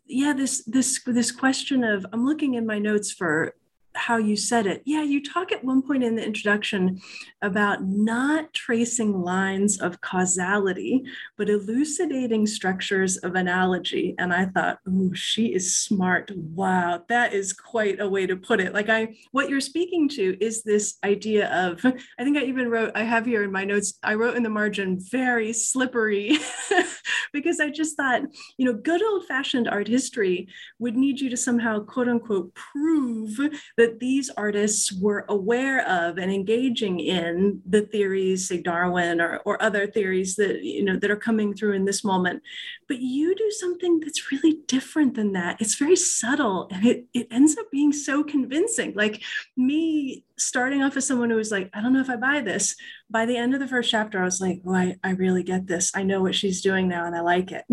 [0.08, 3.54] yeah this this this question of i'm looking in my notes for
[3.98, 4.82] how you said it.
[4.84, 7.00] Yeah, you talk at one point in the introduction
[7.42, 11.04] about not tracing lines of causality,
[11.37, 14.14] but elucidating structures of analogy.
[14.18, 16.30] And I thought, oh, she is smart.
[16.34, 18.72] Wow, that is quite a way to put it.
[18.72, 21.84] Like I what you're speaking to is this idea of,
[22.18, 24.48] I think I even wrote, I have here in my notes, I wrote in the
[24.48, 26.38] margin, very slippery,
[27.32, 28.22] because I just thought,
[28.56, 33.38] you know, good old-fashioned art history would need you to somehow quote unquote prove
[33.76, 39.62] that these artists were aware of and engaging in the theories, say Darwin or, or
[39.62, 42.42] other theories that you know that are coming through in this moment.
[42.87, 45.61] But you do something that's really different than that.
[45.61, 48.94] It's very subtle and it, it ends up being so convincing.
[48.94, 49.22] Like
[49.57, 52.77] me starting off as someone who was like, I don't know if I buy this.
[53.11, 55.66] By the end of the first chapter, I was like, oh, I, I really get
[55.66, 55.92] this.
[55.94, 57.64] I know what she's doing now and I like it.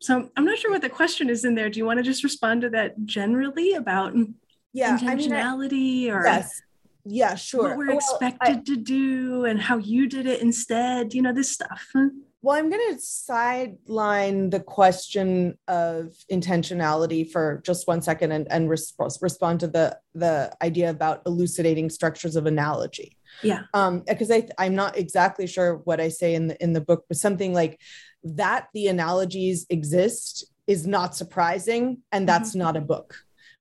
[0.00, 1.70] So I'm not sure what the question is in there.
[1.70, 4.14] Do you want to just respond to that generally about
[4.74, 6.60] yeah, intentionality I mean, I, or yes.
[7.06, 7.68] Yeah, sure.
[7.68, 11.34] What we're well, expected I, to do and how you did it instead, you know,
[11.34, 11.92] this stuff.
[12.40, 18.68] Well, I'm going to sideline the question of intentionality for just one second and, and
[18.68, 23.18] resp- respond to the, the idea about elucidating structures of analogy.
[23.42, 23.62] Yeah.
[23.74, 27.04] Um, because I, I'm not exactly sure what I say in the, in the book,
[27.08, 27.80] but something like
[28.24, 32.02] that the analogies exist is not surprising.
[32.12, 32.60] And that's mm-hmm.
[32.60, 33.14] not a book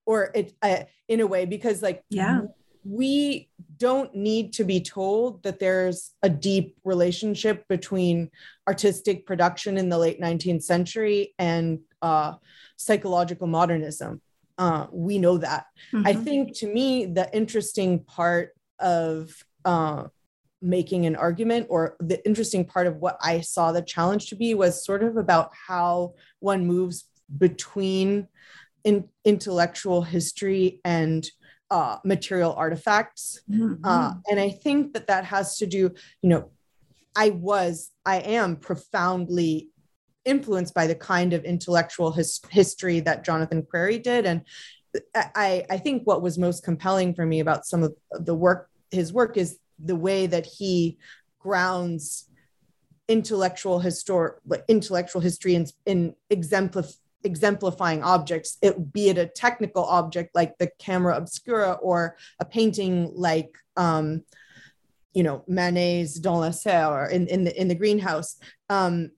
[0.05, 2.41] or it uh, in a way, because like, yeah
[2.85, 8.29] we don't need to be told that there's a deep relationship between
[8.67, 12.33] artistic production in the late 19th century and uh,
[12.77, 14.21] psychological modernism.
[14.57, 15.65] Uh, we know that.
[15.91, 16.07] Mm-hmm.
[16.07, 19.33] I think to me, the interesting part of
[19.65, 20.05] uh,
[20.61, 24.53] making an argument or the interesting part of what I saw the challenge to be
[24.53, 27.05] was sort of about how one moves
[27.37, 28.27] between
[28.83, 31.29] in, intellectual history and
[31.71, 33.41] uh, material artifacts.
[33.49, 33.83] Mm-hmm.
[33.83, 35.91] Uh, and I think that that has to do,
[36.21, 36.51] you know,
[37.15, 39.69] I was, I am profoundly
[40.25, 44.25] influenced by the kind of intellectual his, history that Jonathan Crary did.
[44.25, 44.41] And
[45.15, 49.11] I, I think what was most compelling for me about some of the work, his
[49.11, 50.97] work is the way that he
[51.39, 52.29] grounds
[53.07, 54.35] intellectual historic
[54.67, 56.93] intellectual history in, in exemplify
[57.23, 63.11] exemplifying objects, it be it a technical object like the camera obscura or a painting
[63.13, 64.23] like um,
[65.13, 68.37] you know Manet's Dans la serre in in the in the greenhouse.
[68.69, 69.11] Um,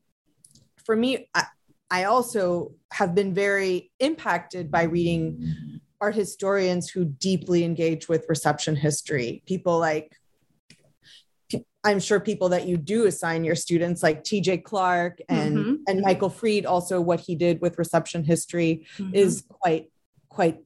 [0.85, 1.45] for me, I,
[1.89, 8.75] I also have been very impacted by reading art historians who deeply engage with reception
[8.75, 9.43] history.
[9.45, 10.15] People like
[11.85, 15.73] I'm sure people that you do assign your students like TJ Clark and mm-hmm.
[15.87, 19.13] and Michael Fried, also what he did with reception history mm-hmm.
[19.13, 19.85] is quite
[20.27, 20.59] quite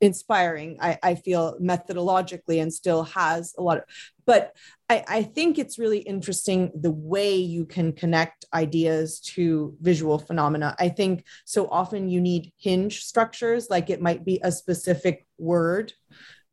[0.00, 3.84] inspiring I, I feel methodologically and still has a lot of
[4.26, 4.54] but
[4.90, 10.76] I, I think it's really interesting the way you can connect ideas to visual phenomena
[10.78, 15.94] i think so often you need hinge structures like it might be a specific word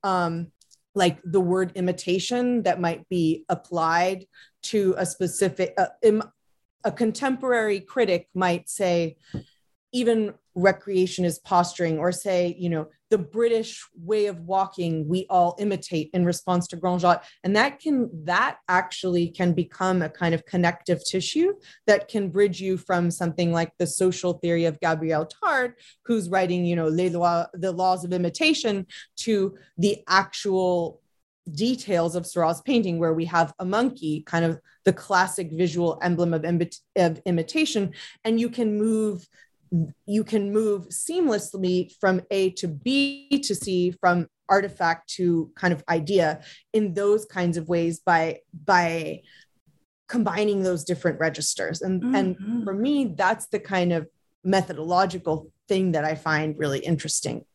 [0.03, 0.51] um,
[0.95, 4.25] like the word imitation that might be applied
[4.62, 6.23] to a specific uh, Im,
[6.84, 9.17] a contemporary critic might say
[9.91, 15.56] even recreation is posturing or say you know the british way of walking we all
[15.60, 20.36] imitate in response to grand jatte and that can that actually can become a kind
[20.36, 21.54] of connective tissue
[21.88, 25.74] that can bridge you from something like the social theory of gabriel tarde
[26.06, 28.86] who's writing you know les lois the laws of imitation
[29.16, 31.02] to the actual
[31.52, 36.34] details of Seurat's painting, where we have a monkey, kind of the classic visual emblem
[36.34, 36.46] of,
[36.96, 37.92] of imitation,
[38.24, 39.28] and you can move
[40.05, 45.83] you can move seamlessly from A to B to C, from artifact to kind of
[45.89, 46.41] idea
[46.73, 49.21] in those kinds of ways by by
[50.07, 51.81] combining those different registers.
[51.81, 52.15] And mm-hmm.
[52.15, 54.07] and for me, that's the kind of
[54.43, 57.45] methodological thing that I find really interesting.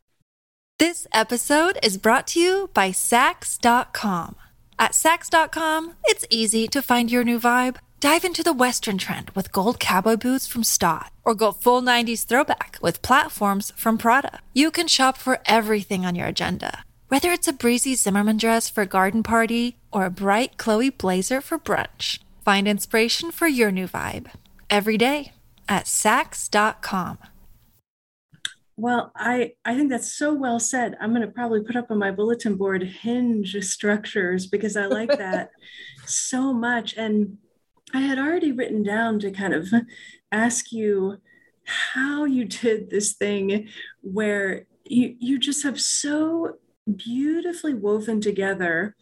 [0.79, 4.37] This episode is brought to you by Saks.com.
[4.79, 7.79] At Saks.com, it's easy to find your new vibe.
[8.01, 12.25] Dive into the Western trend with gold cowboy boots from Staud, or go full 90s
[12.25, 14.39] throwback with platforms from Prada.
[14.53, 18.83] You can shop for everything on your agenda, whether it's a breezy Zimmermann dress for
[18.83, 22.21] a garden party or a bright Chloe blazer for brunch.
[22.45, 24.31] Find inspiration for your new vibe
[24.71, 25.33] every day
[25.69, 27.19] at Saks.com.
[28.77, 30.97] Well, I, I think that's so well said.
[31.01, 35.19] I'm going to probably put up on my bulletin board hinge structures because I like
[35.19, 35.51] that
[36.07, 36.95] so much.
[36.97, 37.39] And
[37.95, 39.69] I had already written down to kind of
[40.33, 41.19] ask you
[41.65, 43.69] how you did this thing
[44.01, 46.59] where you, you just have so
[46.97, 48.97] beautifully woven together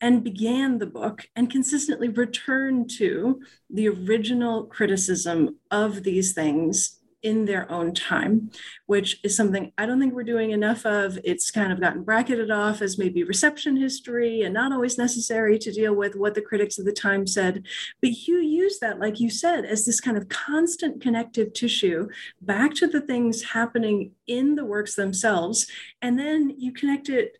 [0.00, 7.44] and began the book and consistently returned to the original criticism of these things in
[7.44, 8.50] their own time,
[8.86, 11.18] which is something I don't think we're doing enough of.
[11.24, 15.72] It's kind of gotten bracketed off as maybe reception history and not always necessary to
[15.72, 17.64] deal with what the critics of the time said.
[18.00, 22.08] But you use that, like you said, as this kind of constant connective tissue
[22.40, 25.66] back to the things happening in the works themselves.
[26.00, 27.36] And then you connect it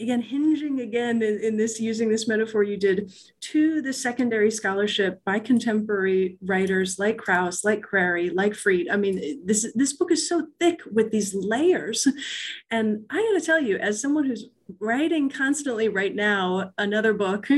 [0.00, 5.20] again hinging again in, in, this using this metaphor you did to the secondary scholarship
[5.24, 8.88] by contemporary writers like Krauss, like Crary, like Fried.
[8.90, 12.06] I mean, this this book is so thick with these layers,
[12.70, 14.46] and I got to tell you, as someone who's
[14.80, 17.48] writing constantly right now another book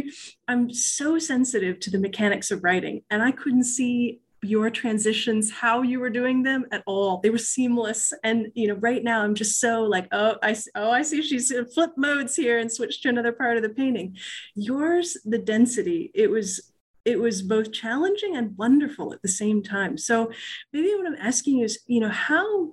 [0.49, 5.83] i'm so sensitive to the mechanics of writing and i couldn't see your transitions how
[5.83, 7.21] you were doing them at all.
[7.23, 8.13] They were seamless.
[8.23, 11.51] And you know right now i'm just so like oh i oh i see she's
[11.51, 14.17] in flip modes here and switched to another part of the painting.
[14.55, 16.73] Yours the density it was
[17.05, 19.99] it was both challenging and wonderful at the same time.
[19.99, 20.31] So
[20.73, 22.73] maybe what i'm asking is you know how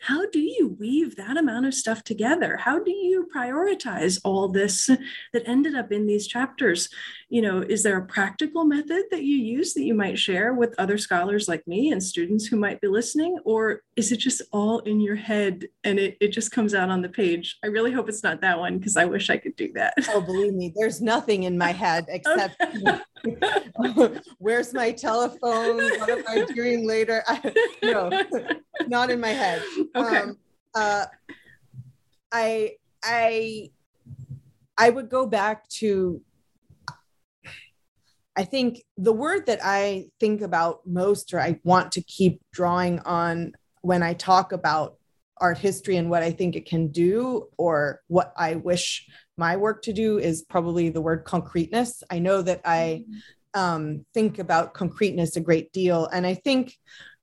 [0.00, 2.56] how do you weave that amount of stuff together?
[2.56, 6.88] How do you prioritize all this that ended up in these chapters?
[7.28, 10.74] You know is there a practical method that you use that you might share with
[10.78, 13.38] other scholars like me and students who might be listening?
[13.44, 15.68] Or is it just all in your head?
[15.84, 17.58] And it, it just comes out on the page.
[17.62, 19.92] I really hope it's not that one because i wish i could do that.
[20.08, 22.56] Oh believe me there's nothing in my head except
[24.38, 25.76] where's my telephone?
[25.76, 27.22] What am i doing later?
[27.28, 28.10] I, no
[28.88, 29.62] not in my head.
[29.94, 30.16] Okay.
[30.16, 30.38] Um,
[30.74, 31.04] uh,
[32.32, 33.70] I I
[34.78, 36.22] I would go back to
[38.34, 43.00] I think the word that I think about most or I want to keep drawing
[43.00, 44.96] on when I talk about
[45.40, 49.82] art history and what I think it can do or what I wish my work
[49.82, 52.02] to do is probably the word concreteness.
[52.10, 53.04] I know that I
[53.54, 56.06] um, think about concreteness a great deal.
[56.06, 56.76] And I think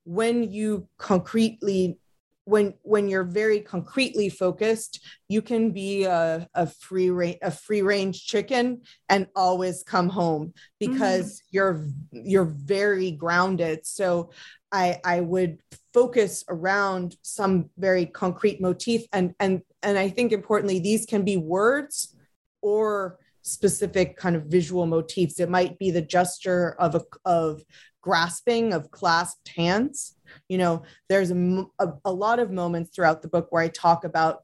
[0.04, 2.00] when you concretely
[2.46, 7.82] when when you're very concretely focused you can be a, a free range a free
[7.82, 11.48] range chicken and always come home because mm-hmm.
[11.52, 14.32] you're you're very grounded so
[14.72, 15.60] i i would
[15.94, 21.38] focus around some very concrete motif and and and i think importantly these can be
[21.38, 22.16] words
[22.62, 25.40] or specific kind of visual motifs.
[25.40, 27.64] It might be the gesture of a of
[28.02, 30.16] grasping of clasped hands.
[30.50, 34.04] You know there's a, a, a lot of moments throughout the book where i talk
[34.04, 34.44] about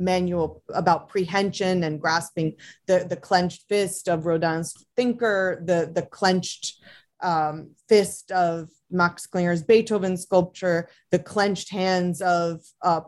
[0.00, 2.56] manual about prehension and grasping
[2.88, 6.82] the the clenched fist of rodin's thinker the the clenched
[7.22, 13.00] um, fist of max klinger's beethoven sculpture the clenched hands of uh,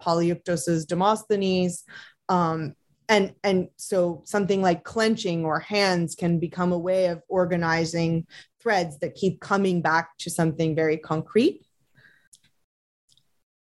[0.89, 1.85] demosthenes
[2.29, 2.75] um,
[3.09, 8.27] and and so something like clenching or hands can become a way of organizing
[8.61, 11.63] threads that keep coming back to something very concrete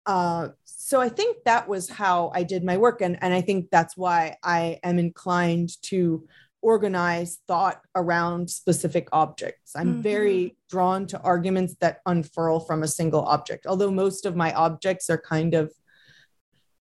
[0.06, 3.00] uh, so I think that was how I did my work.
[3.00, 6.28] And, and I think that's why I am inclined to
[6.62, 9.76] organize thought around specific objects.
[9.76, 10.02] I'm mm-hmm.
[10.02, 15.08] very drawn to arguments that unfurl from a single object, although most of my objects
[15.10, 15.72] are kind of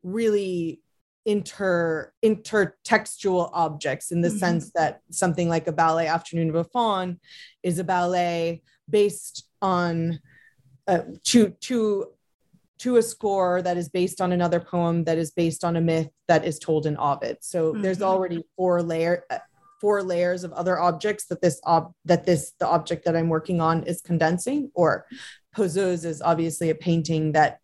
[0.04, 0.80] really
[1.26, 4.38] inter intertextual objects in the mm-hmm.
[4.38, 7.20] sense that something like a ballet afternoon of a faun
[7.64, 10.20] is a ballet based on
[10.88, 12.06] uh, to to
[12.78, 16.10] to a score that is based on another poem that is based on a myth
[16.28, 17.38] that is told in Ovid.
[17.42, 17.82] So mm-hmm.
[17.82, 19.40] there's already four layer uh,
[19.86, 23.62] four layers of other objects that this ob- that this the object that I'm working
[23.62, 25.06] on is condensing or
[25.56, 27.60] Poseuse is obviously a painting that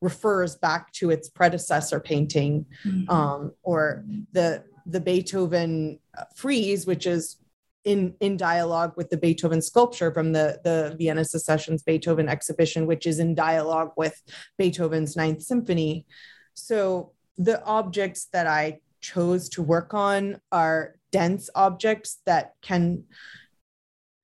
[0.00, 3.10] refers back to its predecessor painting mm-hmm.
[3.10, 5.98] um, or the the Beethoven
[6.36, 7.38] frieze which is
[7.82, 13.08] in in dialogue with the Beethoven sculpture from the the Vienna Secessions Beethoven exhibition, which
[13.08, 14.22] is in dialogue with
[14.56, 16.06] Beethoven's Ninth Symphony.
[16.54, 23.04] So the objects that I chose to work on are dense objects that can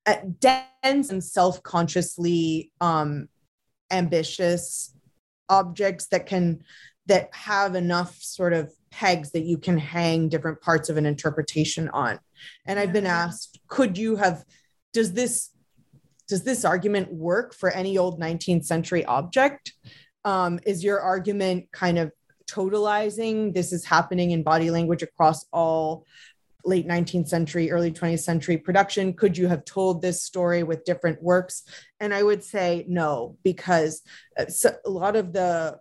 [0.04, 3.28] uh, dense and self-consciously um,
[3.90, 4.94] ambitious
[5.48, 6.60] objects that can
[7.06, 11.88] that have enough sort of pegs that you can hang different parts of an interpretation
[11.88, 12.18] on.
[12.66, 14.44] And i've been asked could you have
[14.92, 15.48] does this
[16.28, 19.72] does this argument work for any old 19th century object?
[20.26, 22.12] Um, is your argument kind of
[22.52, 26.04] totalizing this is happening in body language across all
[26.64, 31.22] late 19th century early 20th century production could you have told this story with different
[31.22, 31.62] works
[32.00, 34.02] and i would say no because
[34.38, 35.78] uh, a lot of the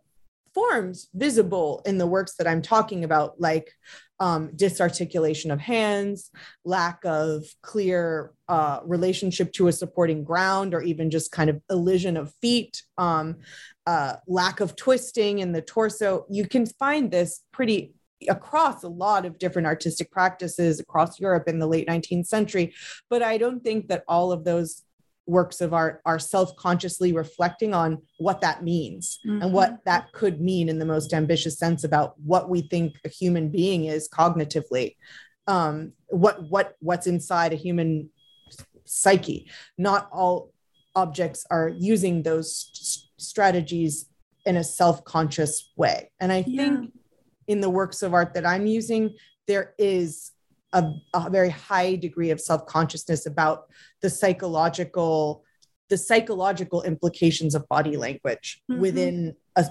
[0.54, 3.72] forms visible in the works that I'm talking about, like
[4.20, 6.30] um, disarticulation of hands,
[6.64, 12.18] lack of clear uh, relationship to a supporting ground, or even just kind of elision
[12.18, 13.38] of feet, um,
[13.88, 16.26] uh, lack of twisting in the torso.
[16.30, 17.94] You can find this pretty
[18.30, 22.74] across a lot of different artistic practices across Europe in the late 19th century.
[23.10, 24.84] But I don't think that all of those
[25.28, 29.42] works of art are self-consciously reflecting on what that means mm-hmm.
[29.42, 33.10] and what that could mean in the most ambitious sense about what we think a
[33.10, 34.96] human being is cognitively
[35.48, 38.10] um, what what what's inside a human
[38.86, 40.52] psyche not all
[40.96, 44.08] objects are using those strategies
[44.46, 46.64] in a self-conscious way and i yeah.
[46.64, 46.94] think
[47.52, 49.14] in the works of art that i'm using
[49.48, 50.32] there is
[50.74, 53.66] a, a very high degree of self-consciousness about
[54.02, 55.44] the psychological
[55.90, 58.80] the psychological implications of body language mm-hmm.
[58.80, 59.66] within a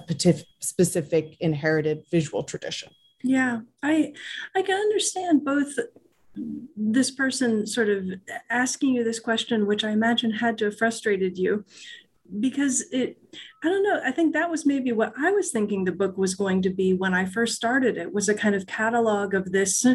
[0.59, 2.89] specific inherited visual tradition
[3.23, 4.13] yeah i
[4.55, 5.73] i can understand both
[6.77, 8.05] this person sort of
[8.49, 11.65] asking you this question which i imagine had to have frustrated you
[12.39, 13.17] because it
[13.63, 16.35] i don't know i think that was maybe what i was thinking the book was
[16.35, 19.85] going to be when i first started it was a kind of catalog of this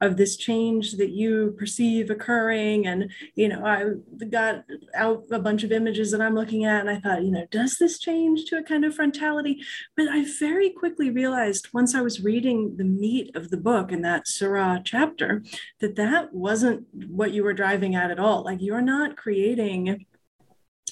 [0.00, 2.86] of this change that you perceive occurring.
[2.86, 4.64] And you know i got
[4.94, 7.76] out a bunch of images that i'm looking at and i thought you know does
[7.78, 9.56] this change to a kind of frontality?
[9.96, 14.02] But i very quickly realized once i was reading the meat of the book in
[14.02, 15.42] that Seurat chapter
[15.80, 18.42] that that wasn't what you were driving at at all.
[18.44, 20.06] Like you're not creating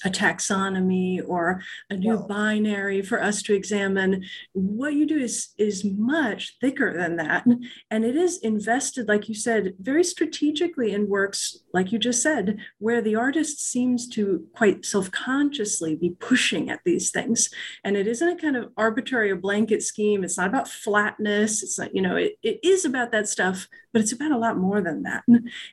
[0.03, 4.23] a taxonomy or a new binary for us to examine
[4.53, 7.45] what you do is is much thicker than that.
[7.89, 12.57] And it is invested like you said very strategically in works like you just said
[12.77, 17.49] where the artist seems to quite self-consciously be pushing at these things.
[17.83, 20.23] And it isn't a kind of arbitrary or blanket scheme.
[20.23, 21.63] It's not about flatness.
[21.63, 24.57] It's not you know it, it is about that stuff but it's about a lot
[24.57, 25.23] more than that.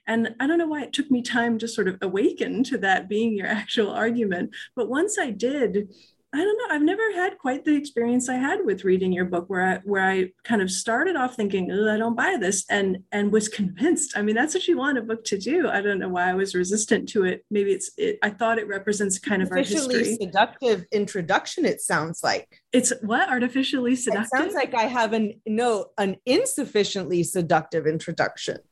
[0.06, 3.08] And i don't know why it took me time to sort of awaken to that
[3.08, 4.54] being your actual argument.
[4.76, 5.88] But once I did,
[6.32, 6.74] I don't know.
[6.74, 10.08] I've never had quite the experience I had with reading your book, where I where
[10.08, 14.16] I kind of started off thinking, oh, "I don't buy this," and and was convinced.
[14.16, 15.68] I mean, that's what you want a book to do.
[15.68, 17.44] I don't know why I was resistant to it.
[17.50, 17.90] Maybe it's.
[17.96, 20.26] It, I thought it represents kind of artificially our history.
[20.26, 21.64] seductive introduction.
[21.64, 24.30] It sounds like it's what artificially seductive.
[24.32, 28.58] It sounds like I have an no an insufficiently seductive introduction.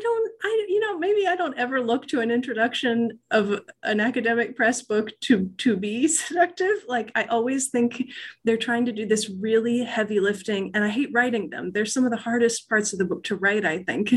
[0.00, 4.00] I don't, I, you know, maybe I don't ever look to an introduction of an
[4.00, 6.84] academic press book to to be seductive.
[6.88, 8.10] Like I always think
[8.44, 11.72] they're trying to do this really heavy lifting, and I hate writing them.
[11.72, 14.14] They're some of the hardest parts of the book to write, I think,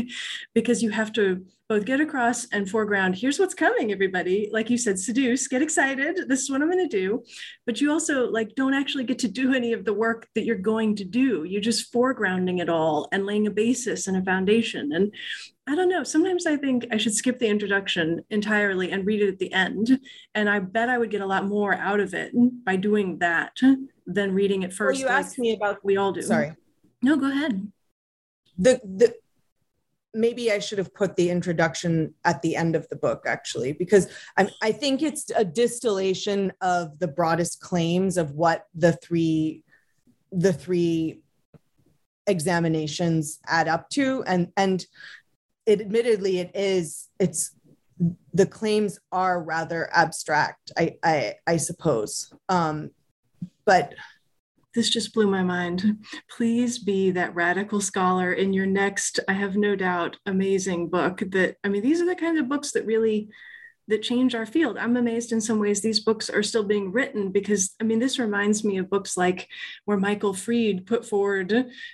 [0.54, 4.50] because you have to both get across and foreground here's what's coming everybody.
[4.52, 6.28] Like you said seduce get excited.
[6.28, 7.22] This is what i'm going to do.
[7.64, 10.56] But you also like don't actually get to do any of the work that you're
[10.56, 11.44] going to do.
[11.44, 14.92] You're just foregrounding it all and laying a basis and a foundation.
[14.92, 15.14] And
[15.66, 16.04] i don't know.
[16.04, 20.00] Sometimes i think i should skip the introduction entirely and read it at the end
[20.34, 22.32] and i bet i would get a lot more out of it
[22.64, 23.56] by doing that
[24.06, 26.22] than reading it first well, you like asked me about we all do.
[26.22, 26.52] Sorry.
[27.02, 27.70] No go ahead.
[28.58, 29.14] The the
[30.14, 34.06] maybe I should have put the introduction at the end of the book, actually, because
[34.38, 39.64] I, I think it's a distillation of the broadest claims of what the three
[40.30, 41.20] the three
[42.26, 44.86] examinations add up to, and and
[45.66, 47.54] it admittedly it is it's
[48.32, 52.90] the claims are rather abstract, I I, I suppose, um,
[53.64, 53.94] but
[54.74, 56.04] this just blew my mind.
[56.28, 61.22] Please be that radical scholar in your next, I have no doubt, amazing book.
[61.30, 63.28] That, I mean, these are the kinds of books that really
[63.88, 64.78] that change our field.
[64.78, 68.18] I'm amazed in some ways these books are still being written because I mean this
[68.18, 69.48] reminds me of books like
[69.84, 71.52] where Michael Fried put forward,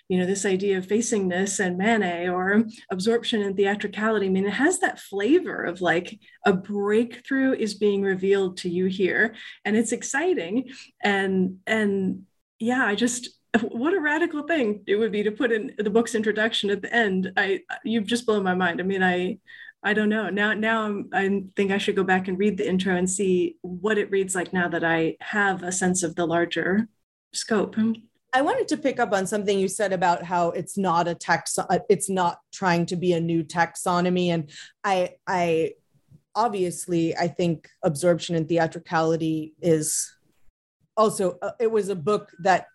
[0.09, 4.27] you know, this idea of facingness and Manet or absorption and theatricality.
[4.27, 8.87] I mean, it has that flavor of like a breakthrough is being revealed to you
[8.87, 9.35] here
[9.65, 10.71] and it's exciting
[11.03, 12.27] and and
[12.59, 13.31] yeah, I just
[13.63, 16.95] what a radical thing it would be to put in the book's introduction at the
[16.95, 17.33] end.
[17.37, 18.81] I you've just blown my mind.
[18.81, 19.39] I mean, I
[19.83, 20.29] I don't know.
[20.29, 23.57] Now now I'm, I think I should go back and read the intro and see
[23.63, 26.89] what it reads like now that I have a sense of the larger
[27.33, 27.77] scope.
[28.33, 31.59] I wanted to pick up on something you said about how it's not a tax
[31.89, 34.51] it's not trying to be a new taxonomy and
[34.85, 35.73] I I
[36.35, 40.13] obviously I think absorption and theatricality is
[40.97, 42.67] also uh, it was a book that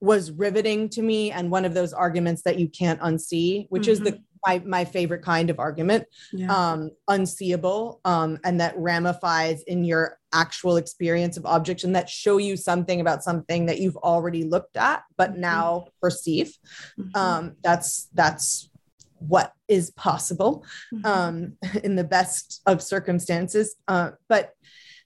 [0.00, 3.90] was riveting to me and one of those arguments that you can't unsee which mm-hmm.
[3.90, 4.22] is the mm-hmm.
[4.46, 6.52] my, my favorite kind of argument yeah.
[6.54, 12.38] um unseeable um and that ramifies in your actual experience of objects and that show
[12.38, 15.40] you something about something that you've already looked at but mm-hmm.
[15.40, 16.56] now perceive
[16.98, 17.16] mm-hmm.
[17.16, 18.70] um that's that's
[19.18, 21.06] what is possible mm-hmm.
[21.06, 24.52] um in the best of circumstances uh but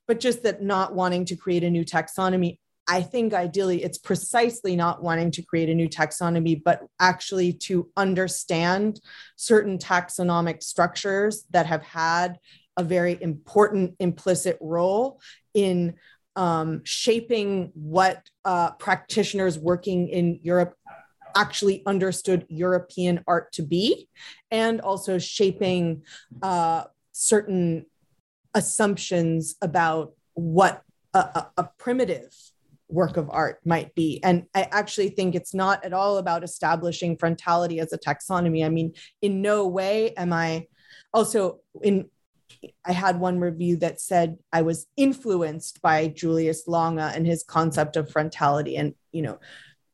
[0.07, 2.59] but just that not wanting to create a new taxonomy
[2.89, 7.89] I think ideally it's precisely not wanting to create a new taxonomy, but actually to
[7.97, 9.01] understand
[9.37, 12.39] certain taxonomic structures that have had
[12.77, 15.21] a very important implicit role
[15.55, 15.95] in
[16.35, 20.75] um, shaping what uh, practitioners working in Europe
[21.37, 24.09] actually understood European art to be,
[24.51, 26.03] and also shaping
[26.43, 27.87] uh, certain
[28.55, 30.83] assumptions about what
[31.15, 32.35] a, a, a primitive
[32.93, 34.21] work of art might be.
[34.23, 38.65] And I actually think it's not at all about establishing frontality as a taxonomy.
[38.65, 40.67] I mean, in no way am I
[41.13, 42.09] also in
[42.85, 47.97] I had one review that said I was influenced by Julius Lange and his concept
[47.97, 48.79] of frontality.
[48.79, 49.39] And, you know,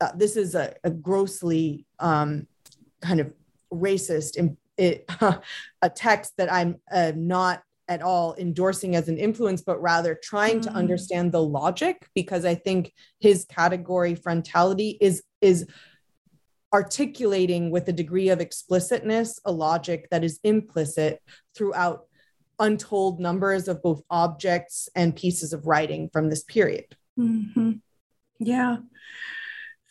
[0.01, 2.47] uh, this is a, a grossly um,
[3.01, 3.33] kind of
[3.73, 5.05] racist it,
[5.83, 10.61] a text that I'm uh, not at all endorsing as an influence, but rather trying
[10.61, 10.69] mm-hmm.
[10.69, 10.77] to mm.
[10.77, 15.67] understand the logic because I think his category frontality is is
[16.73, 21.23] articulating with a degree of explicitness a logic that is implicit
[21.57, 22.05] throughout
[22.59, 26.85] untold numbers of both objects and pieces of writing from this period.
[27.19, 27.73] Mm-hmm.
[28.41, 28.79] Yeah.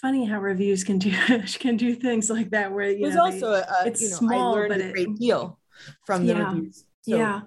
[0.02, 1.12] Funny how reviews can do
[1.60, 2.72] can do things like that.
[2.72, 5.18] Where you There's know, also they, a, it's you know, small, learned a great it,
[5.18, 5.60] deal
[6.06, 6.86] from the yeah, reviews.
[7.02, 7.18] So.
[7.18, 7.41] Yeah,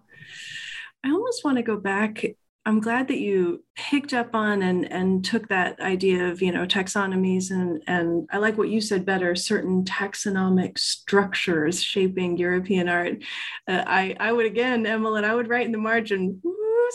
[1.05, 2.25] I almost want to go back.
[2.67, 6.67] I'm glad that you picked up on and and took that idea of you know
[6.67, 13.23] taxonomies and and I like what you said better certain taxonomic structures shaping European art.
[13.67, 16.41] Uh, I I would again Emily I would write in the margin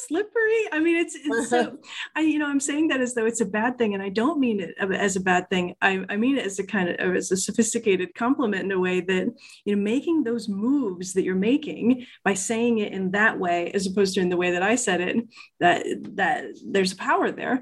[0.07, 0.69] slippery.
[0.71, 1.77] I mean, it's, it's so,
[2.15, 3.93] I, you know, I'm saying that as though it's a bad thing.
[3.93, 5.75] And I don't mean it as a bad thing.
[5.81, 9.01] I, I mean it as a kind of, as a sophisticated compliment in a way
[9.01, 9.33] that,
[9.65, 13.87] you know, making those moves that you're making by saying it in that way, as
[13.87, 15.17] opposed to in the way that I said it,
[15.59, 15.85] that,
[16.15, 17.61] that there's power there.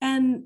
[0.00, 0.44] And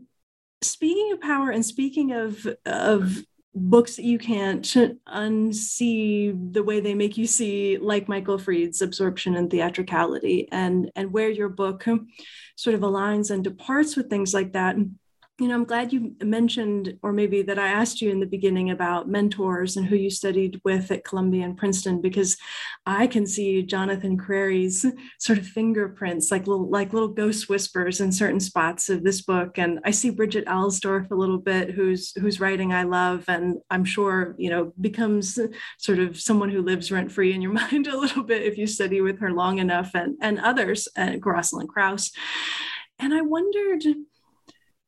[0.62, 3.16] speaking of power and speaking of, of,
[3.56, 4.62] books that you can't
[5.08, 11.10] unsee the way they make you see like michael fried's absorption and theatricality and and
[11.10, 12.06] where your book um,
[12.54, 14.76] sort of aligns and departs with things like that
[15.38, 18.70] you know, I'm glad you mentioned, or maybe that I asked you in the beginning
[18.70, 22.38] about mentors and who you studied with at Columbia and Princeton, because
[22.86, 24.86] I can see Jonathan Crary's
[25.18, 29.58] sort of fingerprints, like little like little ghost whispers in certain spots of this book.
[29.58, 33.84] And I see Bridget Alsdorf a little bit, whose whose writing I love, and I'm
[33.84, 35.38] sure you know becomes
[35.76, 38.66] sort of someone who lives rent free in your mind a little bit if you
[38.66, 42.10] study with her long enough, and and others, uh, and Rosalind Krauss.
[42.98, 43.84] And I wondered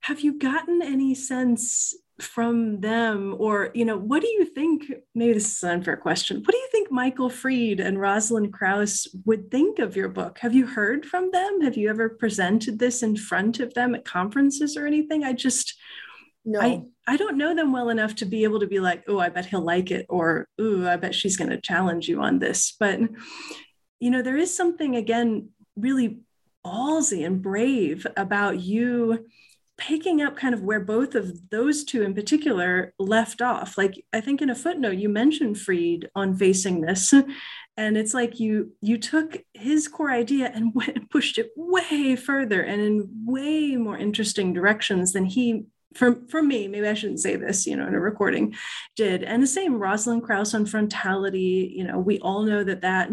[0.09, 3.37] have you gotten any sense from them?
[3.39, 6.57] Or you know what do you think maybe this is an unfair question what do
[6.57, 10.39] you think michael fried and rosalind krauss would think of your book?
[10.39, 11.61] Have you heard from them?
[11.61, 15.25] Have you ever presented this in front of them at conferences or anything?
[15.25, 15.75] I just
[16.47, 16.61] no.
[16.61, 19.29] I i don't know them well enough to be able to be like oh i
[19.29, 22.75] bet he'll like it or oh i bet she's going to challenge you on this.
[22.81, 22.99] But
[24.01, 26.21] you know there is something again really
[26.65, 29.27] ballsy and brave about you
[29.79, 34.21] picking up kind of where both of those two in particular left off like i
[34.21, 37.13] think in a footnote you mentioned fried on facingness
[37.77, 42.61] and it's like you you took his core idea and went, pushed it way further
[42.61, 45.65] and in way more interesting directions than he
[45.95, 48.55] for, for me, maybe I shouldn't say this, you know, in a recording,
[48.95, 49.25] did.
[49.25, 53.09] And the same, Rosalind Krauss on frontality, you know, we all know that that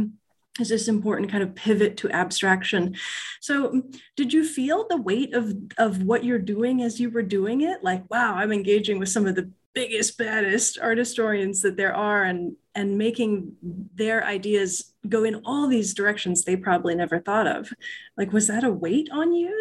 [0.59, 2.95] is this important kind of pivot to abstraction.
[3.41, 3.83] So,
[4.15, 7.83] did you feel the weight of of what you're doing as you were doing it?
[7.83, 12.23] Like, wow, I'm engaging with some of the biggest, baddest art historians that there are,
[12.23, 13.55] and and making
[13.95, 17.71] their ideas go in all these directions they probably never thought of.
[18.17, 19.53] Like, was that a weight on you?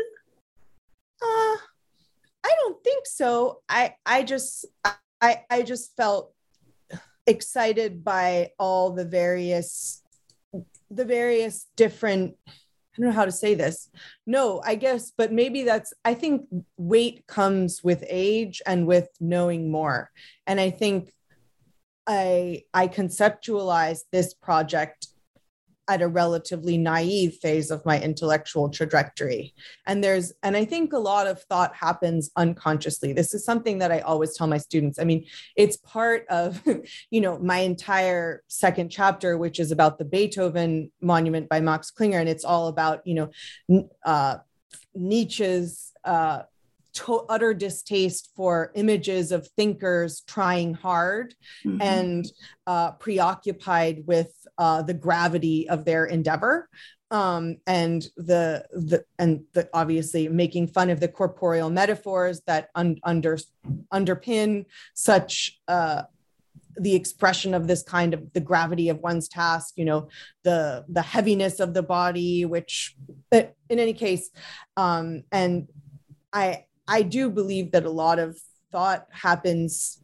[1.20, 1.56] Uh,
[2.44, 3.62] I don't think so.
[3.68, 4.66] I I just
[5.20, 6.32] I I just felt
[7.26, 10.03] excited by all the various
[10.90, 13.90] the various different I don't know how to say this.
[14.24, 19.68] No, I guess, but maybe that's, I think weight comes with age and with knowing
[19.68, 20.12] more.
[20.46, 21.12] And I think
[22.06, 25.08] I, I conceptualized this project
[25.88, 29.54] at a relatively naive phase of my intellectual trajectory.
[29.86, 33.12] And there's and i think a lot of thought happens unconsciously.
[33.12, 34.98] This is something that i always tell my students.
[34.98, 35.26] I mean
[35.56, 36.62] it's part of
[37.10, 42.18] you know my entire second chapter which is about the beethoven monument by max klinger.
[42.18, 43.30] And it's all about you
[43.68, 44.38] know uh,
[44.94, 46.42] nietzsche's uh,
[46.94, 51.34] to- utter distaste for images of thinkers trying hard
[51.64, 51.80] mm-hmm.
[51.82, 52.26] and
[52.66, 56.68] uh, preoccupied with uh, the gravity of their endeavor
[57.10, 62.98] um, and the the and the obviously making fun of the corporeal metaphors that un-
[63.04, 63.38] under
[63.92, 64.64] underpin
[64.94, 66.02] such uh,
[66.76, 70.08] the expression of this kind of the gravity of one's task you know
[70.42, 72.96] the the heaviness of the body which
[73.30, 74.30] but in any case
[74.76, 75.68] um and
[76.32, 78.38] i I do believe that a lot of
[78.70, 80.00] thought happens.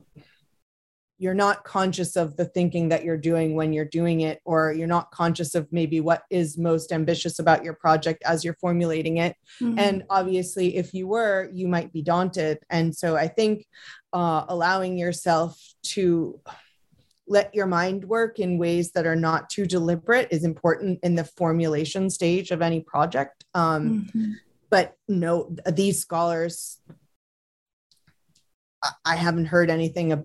[1.18, 4.86] You're not conscious of the thinking that you're doing when you're doing it, or you're
[4.86, 9.36] not conscious of maybe what is most ambitious about your project as you're formulating it.
[9.60, 9.78] Mm-hmm.
[9.78, 12.58] And obviously, if you were, you might be daunted.
[12.70, 13.66] And so I think
[14.14, 16.40] uh, allowing yourself to
[17.28, 21.24] let your mind work in ways that are not too deliberate is important in the
[21.24, 23.44] formulation stage of any project.
[23.54, 24.32] Um, mm-hmm
[24.70, 26.80] but no, these scholars,
[29.04, 30.24] I haven't heard anything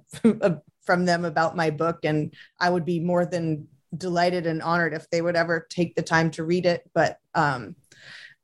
[0.86, 5.10] from them about my book, and I would be more than delighted and honored if
[5.10, 6.89] they would ever take the time to read it.
[6.93, 7.76] But um,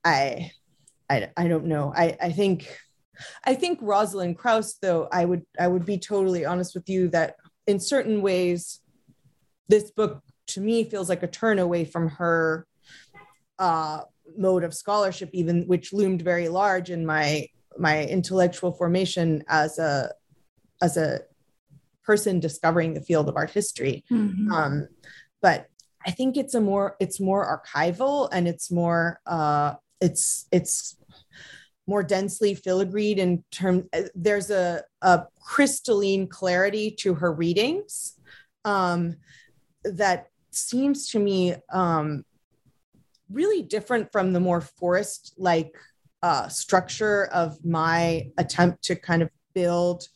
[0.04, 0.52] I,
[1.10, 1.94] I, I don't know.
[1.96, 2.80] I, I think,
[3.46, 7.36] I think Rosalind Krauss, though, I would, I would be totally honest with you that
[7.68, 8.80] in certain ways,
[9.68, 12.66] this book to me feels like a turn away from her
[13.60, 14.02] uh,
[14.38, 20.12] mode of scholarship even which loomed very large in my my intellectual formation as a
[20.82, 21.20] as a
[22.04, 24.52] person discovering the field of art history mm-hmm.
[24.52, 24.88] um,
[25.42, 25.68] but
[26.06, 30.98] i think it's a more it's more archival and it's more uh, it's it's
[31.88, 33.84] more densely filigreed in terms
[34.16, 38.14] there's a, a crystalline clarity to her readings
[38.66, 39.18] um,
[39.84, 42.24] that seems to me um,
[43.32, 45.76] really different from the more forest like
[46.24, 50.08] uh, structure of my attempt to kind of build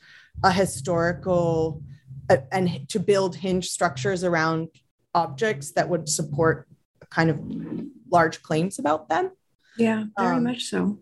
[0.44, 1.82] a historical
[2.30, 4.70] uh, and to build hinge structures around
[5.14, 6.68] objects that would support
[7.10, 7.40] kind of
[8.12, 9.32] large claims about them.
[9.78, 11.00] Yeah, very um, much so.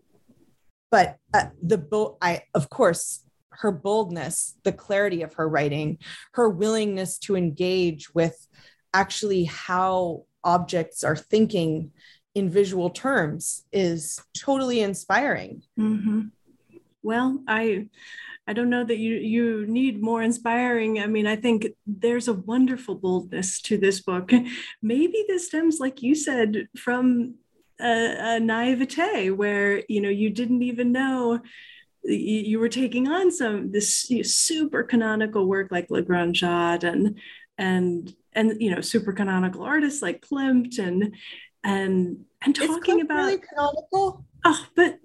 [0.90, 5.98] But uh, the bold, I of course, her boldness, the clarity of her writing,
[6.32, 8.46] her willingness to engage with
[8.92, 11.90] actually how objects are thinking
[12.34, 15.62] in visual terms is totally inspiring.
[15.78, 16.22] Mm-hmm.
[17.02, 17.88] Well, I
[18.46, 21.00] I don't know that you you need more inspiring.
[21.00, 24.32] I mean, I think there's a wonderful boldness to this book.
[24.82, 27.36] Maybe this stems, like you said, from
[27.80, 31.40] a, a naivete where you know you didn't even know
[32.04, 37.18] you were taking on some this super canonical work like Le Grand Jatte and
[37.56, 41.14] and and you know super canonical artists like Klimt and
[41.64, 44.24] Um, and and talking about really canonical.
[44.44, 44.98] Oh, but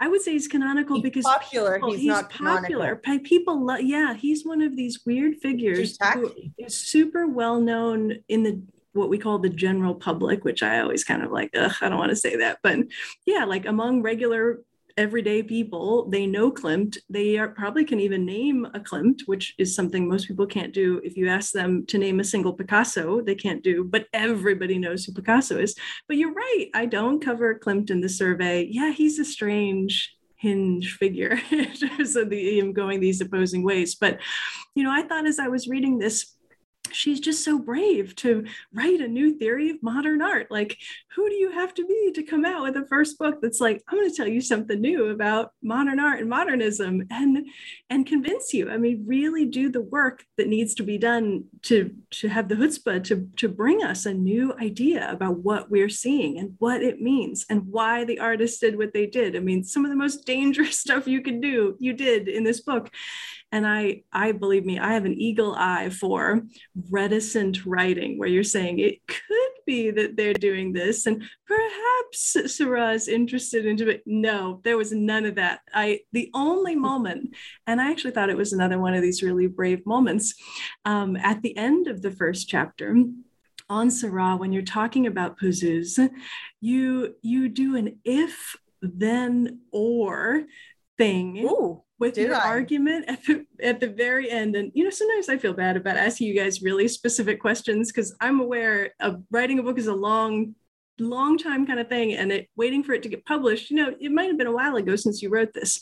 [0.00, 1.74] I would say he's canonical he's because popular.
[1.74, 2.96] People, he's, he's, not popular.
[2.96, 3.24] Canonical.
[3.24, 8.42] People, lo- yeah, he's one of these weird figures who is super well known in
[8.42, 8.60] the
[8.92, 11.50] what we call the general public, which I always kind of like.
[11.54, 12.78] Ugh, I don't want to say that, but
[13.26, 14.60] yeah, like among regular
[15.00, 16.08] everyday people.
[16.10, 16.98] They know Klimt.
[17.08, 21.00] They are, probably can even name a Klimt, which is something most people can't do.
[21.02, 25.04] If you ask them to name a single Picasso, they can't do, but everybody knows
[25.04, 25.74] who Picasso is.
[26.06, 26.66] But you're right.
[26.74, 28.68] I don't cover Klimt in the survey.
[28.70, 33.94] Yeah, he's a strange hinge figure in terms of the him going these opposing ways.
[33.94, 34.20] But
[34.74, 36.34] you know, I thought as I was reading this
[36.92, 40.50] she's just so brave to write a new theory of modern art.
[40.50, 40.76] Like,
[41.14, 43.82] who do you have to be to come out with a first book that's like,
[43.88, 47.46] I'm going to tell you something new about modern art and modernism and
[47.88, 48.70] and convince you.
[48.70, 52.54] I mean, really do the work that needs to be done to to have the
[52.54, 57.00] chutzpah to to bring us a new idea about what we're seeing and what it
[57.00, 59.36] means and why the artists did what they did.
[59.36, 62.60] I mean, some of the most dangerous stuff you can do, you did in this
[62.60, 62.90] book
[63.52, 66.42] and i i believe me i have an eagle eye for
[66.90, 72.94] reticent writing where you're saying it could be that they're doing this and perhaps Seurat
[72.94, 74.02] is interested into it.
[74.04, 75.60] No there was none of that.
[75.72, 77.36] I the only moment
[77.66, 80.34] and i actually thought it was another one of these really brave moments
[80.84, 82.96] um, at the end of the first chapter
[83.70, 86.10] on Seurat, when you're talking about Poseuses,
[86.60, 90.42] you you do an if then or
[91.00, 92.48] thing Ooh, with your I?
[92.48, 94.54] argument at the at the very end.
[94.54, 98.14] And you know, sometimes I feel bad about asking you guys really specific questions because
[98.20, 100.54] I'm aware of writing a book is a long,
[100.98, 103.70] long time kind of thing, and it waiting for it to get published.
[103.70, 105.80] You know, it might have been a while ago since you wrote this,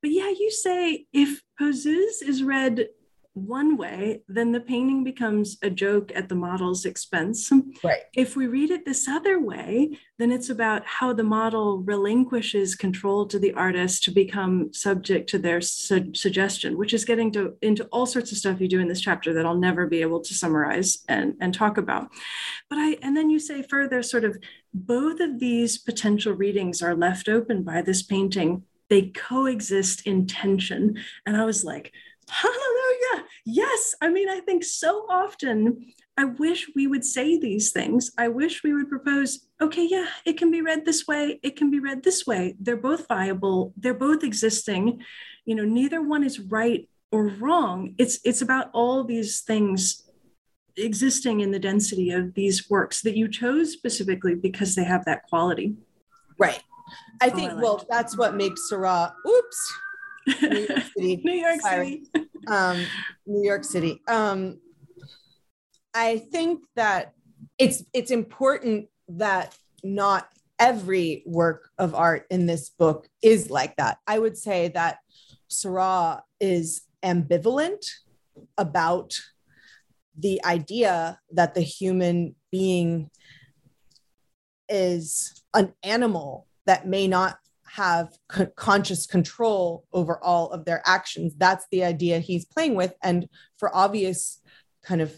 [0.00, 2.86] but yeah, you say if Poseuses is read
[3.34, 7.50] one way, then the painting becomes a joke at the model's expense.
[7.84, 8.00] Right.
[8.14, 13.26] If we read it this other way, then it's about how the model relinquishes control
[13.26, 17.84] to the artist to become subject to their su- suggestion, which is getting to into
[17.86, 20.34] all sorts of stuff you do in this chapter that I'll never be able to
[20.34, 22.10] summarize and, and talk about.
[22.68, 24.38] But I and then you say further, sort of
[24.74, 28.64] both of these potential readings are left open by this painting.
[28.88, 30.98] They coexist in tension.
[31.24, 31.92] And I was like,
[32.42, 33.26] hallelujah.
[33.44, 33.94] Yes.
[34.00, 38.10] I mean, I think so often I wish we would say these things.
[38.18, 41.70] I wish we would propose, okay, yeah, it can be read this way, it can
[41.70, 42.56] be read this way.
[42.60, 45.02] They're both viable, they're both existing.
[45.46, 47.94] You know, neither one is right or wrong.
[47.96, 50.10] It's it's about all these things
[50.76, 55.22] existing in the density of these works that you chose specifically because they have that
[55.22, 55.74] quality.
[56.38, 56.62] Right.
[57.22, 57.86] I Oh, I think, like well, it.
[57.88, 59.72] that's what makes Seurat, oops,
[60.26, 61.20] New York City.
[61.24, 62.02] New York Sorry.
[62.14, 62.28] City.
[62.46, 62.84] um,
[63.26, 64.00] New York City.
[64.08, 64.60] Um,
[65.94, 67.14] I think that
[67.58, 73.98] it's it's important that not every work of art in this book is like that.
[74.06, 74.98] I would say that
[75.48, 77.84] Seurat is ambivalent
[78.58, 79.14] about
[80.16, 83.10] the idea that the human being
[84.68, 87.38] is an animal that may not
[87.80, 91.34] have co- conscious control over all of their actions.
[91.44, 92.92] That's the idea he's playing with.
[93.02, 93.28] And
[93.58, 94.40] for obvious
[94.82, 95.10] kind of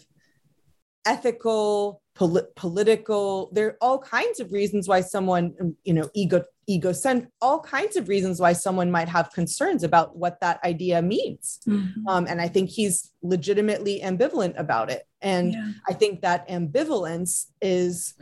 [1.05, 7.27] ethical, poli- political, there are all kinds of reasons why someone, you know, ego, egocent,
[7.41, 11.59] all kinds of reasons why someone might have concerns about what that idea means.
[11.67, 12.03] Mhm.
[12.07, 15.03] Um, and I think he's legitimately ambivalent about it.
[15.21, 15.71] And Yeah.
[15.89, 18.13] I think that ambivalence is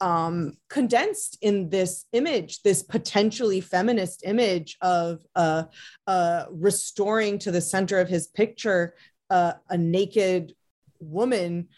[0.00, 5.64] um, condensed in this image, this potentially feminist image of uh,
[6.06, 8.94] uh, restoring to the center of his picture
[9.30, 10.54] uh, a naked
[11.00, 11.68] woman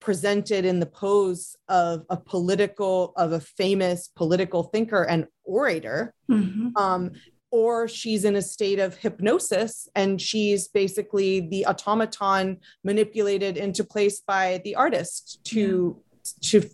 [0.00, 6.72] presented in the pose of a political, of a famous political thinker and orator Mhm.
[6.76, 7.12] um,
[7.50, 14.20] or she's in a state of hypnosis and she's basically the automaton manipulated into place
[14.20, 16.02] by the artist to
[16.42, 16.68] to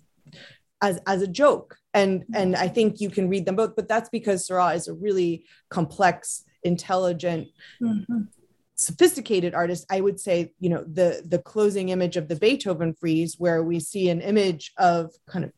[0.82, 4.10] as as a joke and and i think you can read them both but that's
[4.10, 7.48] because Seurat is a really complex intelligent
[7.80, 8.28] Mhm.
[8.74, 13.36] sophisticated artist i would say you know the the closing image of the beethoven frieze
[13.38, 15.52] where we see an image of kind of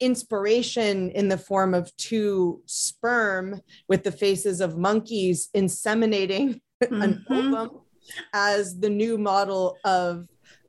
[0.00, 7.36] inspiration in the form of two sperm with the faces of monkeys inseminating an Mhm.
[7.38, 7.80] ovum
[8.34, 10.26] as the new model of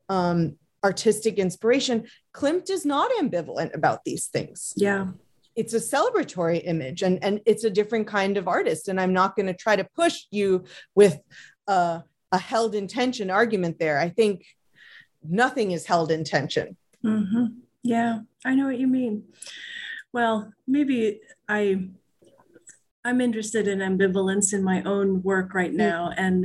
[0.07, 0.57] um,
[0.88, 1.97] artistic inspiration
[2.39, 4.57] klimt is not ambivalent about these things.
[4.88, 5.03] Yeah.
[5.61, 8.83] it's a celebratory image and and it's a different kind of artist.
[8.89, 10.49] And i'm not going to try to push you
[11.01, 11.15] with
[11.77, 12.03] a,
[12.38, 13.97] a held intention argument there.
[14.07, 14.35] I think
[15.43, 16.67] nothing is held in tension
[17.01, 17.45] hmm
[17.95, 18.13] Yeah,
[18.49, 19.13] I know what you mean.
[20.17, 20.35] Well,
[20.75, 20.99] maybe
[21.57, 21.61] I
[23.07, 26.38] I'm interested in ambivalence in my own work right now, and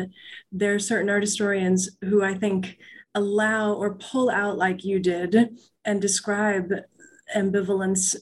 [0.60, 2.60] there are certain art historians who I think
[3.14, 6.72] allow or pull out like you did and describe
[7.36, 8.16] ambivalence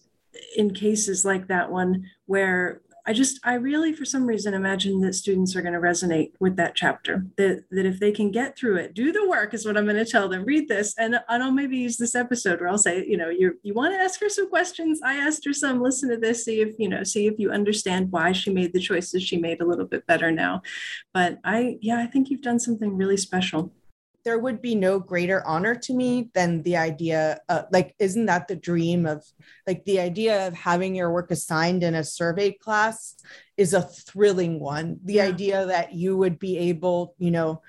[0.57, 5.15] in cases like that one where I just I really for some reason imagine that
[5.15, 8.77] students are going to resonate with that chapter that that if they can get through
[8.77, 11.43] it do the work is what I'm going to tell them read this and, and
[11.43, 14.21] I'll maybe use this episode where I'll say you know you you want to ask
[14.21, 17.27] her some questions I asked her some listen to this see if you know see
[17.27, 20.63] if you understand why she made the choices she made a little bit better now.
[21.13, 23.73] But I yeah I think you've done something really special
[24.25, 28.49] there would be no greater honor to me than the idea uh, like isn't that
[28.49, 29.25] the dream of
[29.67, 33.15] like the idea of having your work assigned in a survey class
[33.57, 35.25] is a thrilling one the Yeah.
[35.25, 37.63] idea that you would be able you know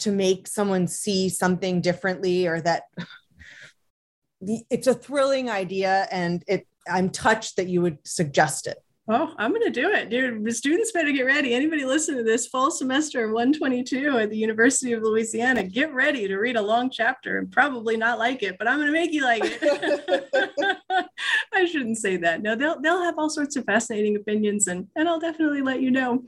[0.00, 2.84] to make someone see something differently or that
[4.40, 9.50] it's a thrilling idea and it i'm touched that you would suggest it Oh, I'm
[9.50, 10.42] going to do it, dude.
[10.42, 11.52] The students better get ready.
[11.52, 16.38] Anybody listen to this fall semester 122 at the University of Louisiana, get ready to
[16.38, 19.22] read a long chapter and probably not like it, but I'm going to make you
[19.22, 21.06] like it.
[21.52, 22.40] I shouldn't say that.
[22.40, 25.90] No, they'll they'll have all sorts of fascinating opinions, and and I'll definitely let you
[25.90, 26.24] know.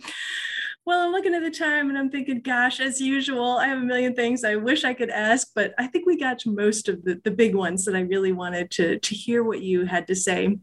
[0.84, 3.84] Well, I'm looking at the time and I'm thinking, gosh, as usual, I have a
[3.84, 7.02] million things I wish I could ask, but I think we got to most of
[7.02, 10.14] the, the big ones that I really wanted to, to hear what you had to
[10.14, 10.58] say.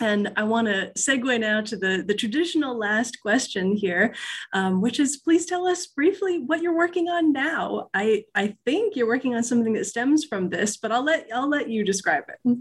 [0.00, 4.14] And I want to segue now to the, the traditional last question here,
[4.52, 7.90] um, which is please tell us briefly what you're working on now.
[7.94, 11.48] I, I think you're working on something that stems from this, but I'll let I'll
[11.48, 12.58] let you describe it.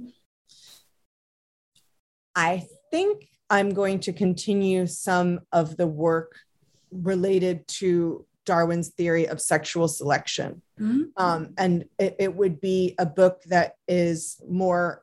[2.36, 6.36] I think I'm going to continue some of the work
[6.92, 10.62] related to Darwin's theory of sexual selection.
[10.80, 11.04] Mm-hmm.
[11.18, 15.03] Um, and it, it would be a book that is more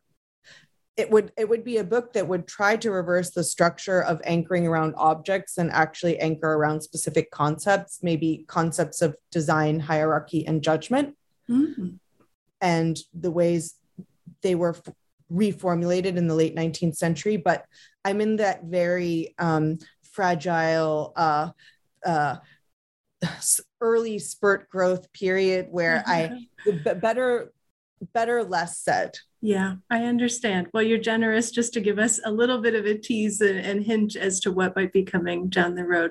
[0.97, 4.21] it would it would be a book that would try to reverse the structure of
[4.25, 10.63] anchoring around objects and actually anchor around specific concepts maybe concepts of design hierarchy and
[10.63, 11.17] judgment.
[11.49, 11.89] Mm-hmm.
[12.61, 13.75] and the ways
[14.43, 14.95] they were f-
[15.33, 17.65] reformulated in the late 19th century but
[18.05, 19.79] i'm in that very um,
[20.13, 21.51] fragile uh,
[22.07, 22.37] uh,
[23.81, 26.47] early spurt growth period where i
[27.01, 27.53] better
[28.13, 30.69] better less said yeah, I understand.
[30.75, 33.83] Well, you're generous just to give us a little bit of a tease and, and,
[33.83, 36.11] hint as to what might be coming down the road.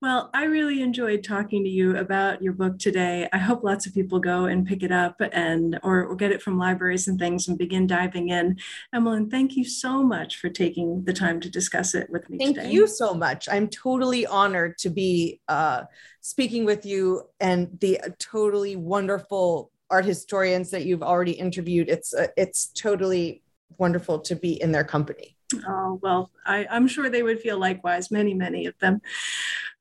[0.00, 3.28] Well, I really enjoyed talking to you about your book today.
[3.34, 6.40] I hope lots of people go and pick it up and or, or get it
[6.40, 8.56] from libraries and things and begin diving in.
[8.94, 12.56] Emmelyn, thank you so much for taking the time to discuss it with me thank
[12.56, 12.70] today.
[12.70, 13.50] you so much.
[13.50, 15.82] I'm totally honored to be uh,
[16.22, 21.88] speaking with you and the totally wonderful art historians that you've already interviewed.
[21.88, 23.42] It's uh, it's totally
[23.78, 25.36] wonderful to be in their company.
[25.66, 29.00] Oh, well, I, I'm sure they would feel likewise, many, many of them.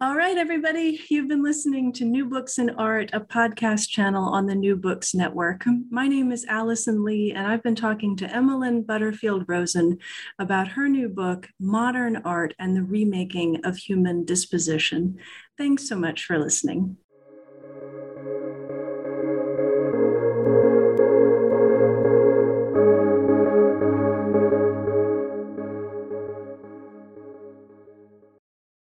[0.02, 4.46] All right, everybody, you've been listening to New Books in Art, a podcast channel on
[4.46, 5.66] the New Books Network.
[5.92, 10.00] My name is Allison Leigh, and I've been talking to Emmelyn Butterfield Rosen
[10.40, 15.18] about her new book, Modern Art and the Remaking of Human Disposition.
[15.58, 16.98] Thanks so much for listening.